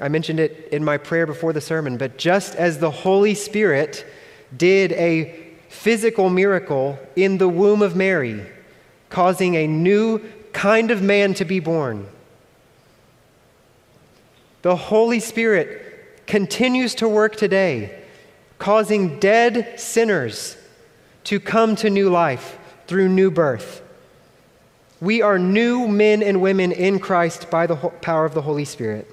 I 0.00 0.08
mentioned 0.08 0.40
it 0.40 0.70
in 0.72 0.84
my 0.84 0.98
prayer 0.98 1.28
before 1.28 1.52
the 1.52 1.60
sermon, 1.60 1.98
but 1.98 2.18
just 2.18 2.56
as 2.56 2.80
the 2.80 2.90
Holy 2.90 3.34
Spirit 3.34 4.04
did 4.56 4.90
a 4.94 5.40
physical 5.68 6.30
miracle 6.30 6.98
in 7.14 7.38
the 7.38 7.48
womb 7.48 7.80
of 7.80 7.94
Mary, 7.94 8.44
causing 9.08 9.54
a 9.54 9.68
new 9.68 10.20
kind 10.52 10.90
of 10.90 11.02
man 11.02 11.34
to 11.34 11.44
be 11.44 11.60
born. 11.60 12.06
The 14.62 14.76
Holy 14.76 15.20
Spirit 15.20 16.26
continues 16.26 16.94
to 16.96 17.08
work 17.08 17.36
today, 17.36 18.02
causing 18.58 19.18
dead 19.18 19.78
sinners 19.78 20.56
to 21.24 21.40
come 21.40 21.76
to 21.76 21.90
new 21.90 22.08
life 22.08 22.58
through 22.86 23.08
new 23.08 23.30
birth. 23.30 23.82
We 25.00 25.20
are 25.20 25.38
new 25.38 25.88
men 25.88 26.22
and 26.22 26.40
women 26.40 26.70
in 26.70 27.00
Christ 27.00 27.50
by 27.50 27.66
the 27.66 27.76
power 27.76 28.24
of 28.24 28.34
the 28.34 28.42
Holy 28.42 28.64
Spirit. 28.64 29.08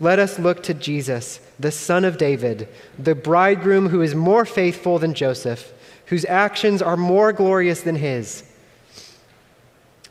Let 0.00 0.18
us 0.18 0.38
look 0.38 0.62
to 0.62 0.74
Jesus, 0.74 1.40
the 1.58 1.70
Son 1.70 2.06
of 2.06 2.16
David, 2.16 2.68
the 2.98 3.14
bridegroom 3.14 3.90
who 3.90 4.00
is 4.00 4.14
more 4.14 4.46
faithful 4.46 4.98
than 4.98 5.12
Joseph, 5.12 5.74
whose 6.06 6.24
actions 6.24 6.80
are 6.80 6.96
more 6.96 7.34
glorious 7.34 7.82
than 7.82 7.96
his. 7.96 8.42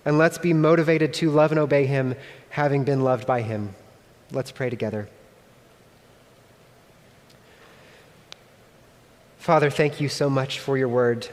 And 0.06 0.18
let's 0.18 0.38
be 0.38 0.54
motivated 0.54 1.14
to 1.16 1.30
love 1.30 1.52
and 1.52 1.60
obey 1.60 1.86
him, 1.86 2.16
having 2.50 2.84
been 2.84 3.04
loved 3.04 3.28
by 3.28 3.42
him. 3.42 3.76
Let's 4.32 4.52
pray 4.52 4.70
together. 4.70 5.10
Father, 9.38 9.70
thank 9.70 10.00
you 10.00 10.10
so 10.10 10.30
much 10.30 10.60
for 10.60 10.78
your 10.78 10.88
word. 10.88 11.28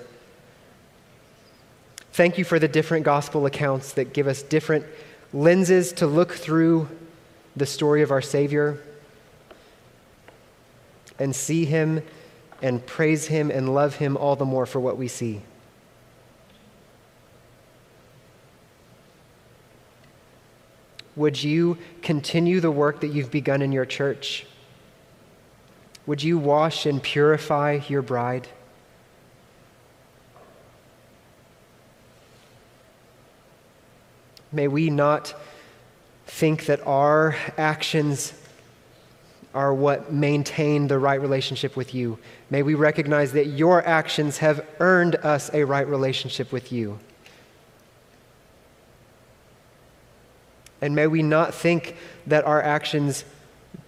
Thank 2.12 2.38
you 2.38 2.44
for 2.44 2.58
the 2.58 2.68
different 2.68 3.04
gospel 3.04 3.44
accounts 3.44 3.92
that 3.92 4.14
give 4.14 4.26
us 4.26 4.42
different 4.42 4.86
lenses 5.34 5.92
to 5.94 6.06
look 6.06 6.32
through 6.32 6.88
the 7.54 7.66
story 7.66 8.00
of 8.02 8.10
our 8.10 8.22
Savior 8.22 8.80
and 11.18 11.36
see 11.36 11.66
Him 11.66 12.02
and 12.62 12.84
praise 12.86 13.26
Him 13.26 13.50
and 13.50 13.74
love 13.74 13.96
Him 13.96 14.16
all 14.16 14.36
the 14.36 14.44
more 14.44 14.64
for 14.64 14.80
what 14.80 14.96
we 14.96 15.08
see. 15.08 15.42
Would 21.16 21.42
you 21.42 21.78
continue 22.02 22.60
the 22.60 22.70
work 22.70 23.00
that 23.00 23.08
you've 23.08 23.30
begun 23.30 23.62
in 23.62 23.72
your 23.72 23.86
church? 23.86 24.46
Would 26.06 26.22
you 26.22 26.38
wash 26.38 26.86
and 26.86 27.02
purify 27.02 27.80
your 27.88 28.02
bride? 28.02 28.46
May 34.52 34.68
we 34.68 34.90
not 34.90 35.34
think 36.26 36.66
that 36.66 36.86
our 36.86 37.34
actions 37.58 38.32
are 39.54 39.72
what 39.72 40.12
maintain 40.12 40.86
the 40.86 40.98
right 40.98 41.20
relationship 41.20 41.76
with 41.76 41.94
you. 41.94 42.18
May 42.50 42.62
we 42.62 42.74
recognize 42.74 43.32
that 43.32 43.46
your 43.46 43.84
actions 43.86 44.38
have 44.38 44.64
earned 44.80 45.16
us 45.16 45.50
a 45.54 45.64
right 45.64 45.86
relationship 45.86 46.52
with 46.52 46.70
you. 46.70 46.98
And 50.86 50.94
may 50.94 51.08
we 51.08 51.20
not 51.20 51.52
think 51.52 51.96
that 52.28 52.44
our 52.44 52.62
actions 52.62 53.24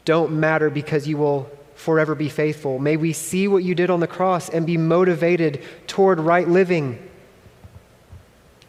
don't 0.04 0.32
matter 0.32 0.68
because 0.68 1.06
you 1.06 1.16
will 1.16 1.48
forever 1.76 2.16
be 2.16 2.28
faithful. 2.28 2.80
May 2.80 2.96
we 2.96 3.12
see 3.12 3.46
what 3.46 3.62
you 3.62 3.76
did 3.76 3.88
on 3.88 4.00
the 4.00 4.08
cross 4.08 4.48
and 4.48 4.66
be 4.66 4.76
motivated 4.76 5.62
toward 5.86 6.18
right 6.18 6.48
living. 6.48 6.98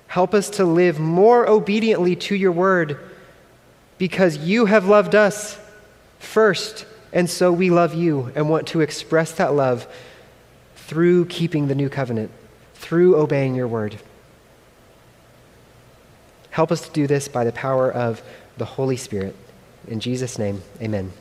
Help 0.05 0.35
us 0.35 0.51
to 0.51 0.63
live 0.63 0.99
more 0.99 1.49
obediently 1.49 2.15
to 2.17 2.35
your 2.35 2.51
word 2.51 2.99
because 3.97 4.37
you 4.37 4.67
have 4.67 4.85
loved 4.85 5.15
us 5.15 5.59
first, 6.19 6.85
and 7.11 7.27
so 7.27 7.51
we 7.51 7.71
love 7.71 7.95
you 7.95 8.31
and 8.35 8.47
want 8.47 8.67
to 8.67 8.81
express 8.81 9.31
that 9.33 9.55
love 9.55 9.87
through 10.75 11.25
keeping 11.25 11.67
the 11.67 11.73
new 11.73 11.89
covenant, 11.89 12.29
through 12.75 13.15
obeying 13.15 13.55
your 13.55 13.67
word. 13.67 13.97
Help 16.51 16.71
us 16.71 16.81
to 16.81 16.91
do 16.91 17.07
this 17.07 17.27
by 17.27 17.43
the 17.43 17.51
power 17.51 17.91
of 17.91 18.21
the 18.57 18.65
Holy 18.65 18.97
Spirit. 18.97 19.35
In 19.87 19.99
Jesus' 19.99 20.37
name, 20.37 20.61
amen. 20.81 21.11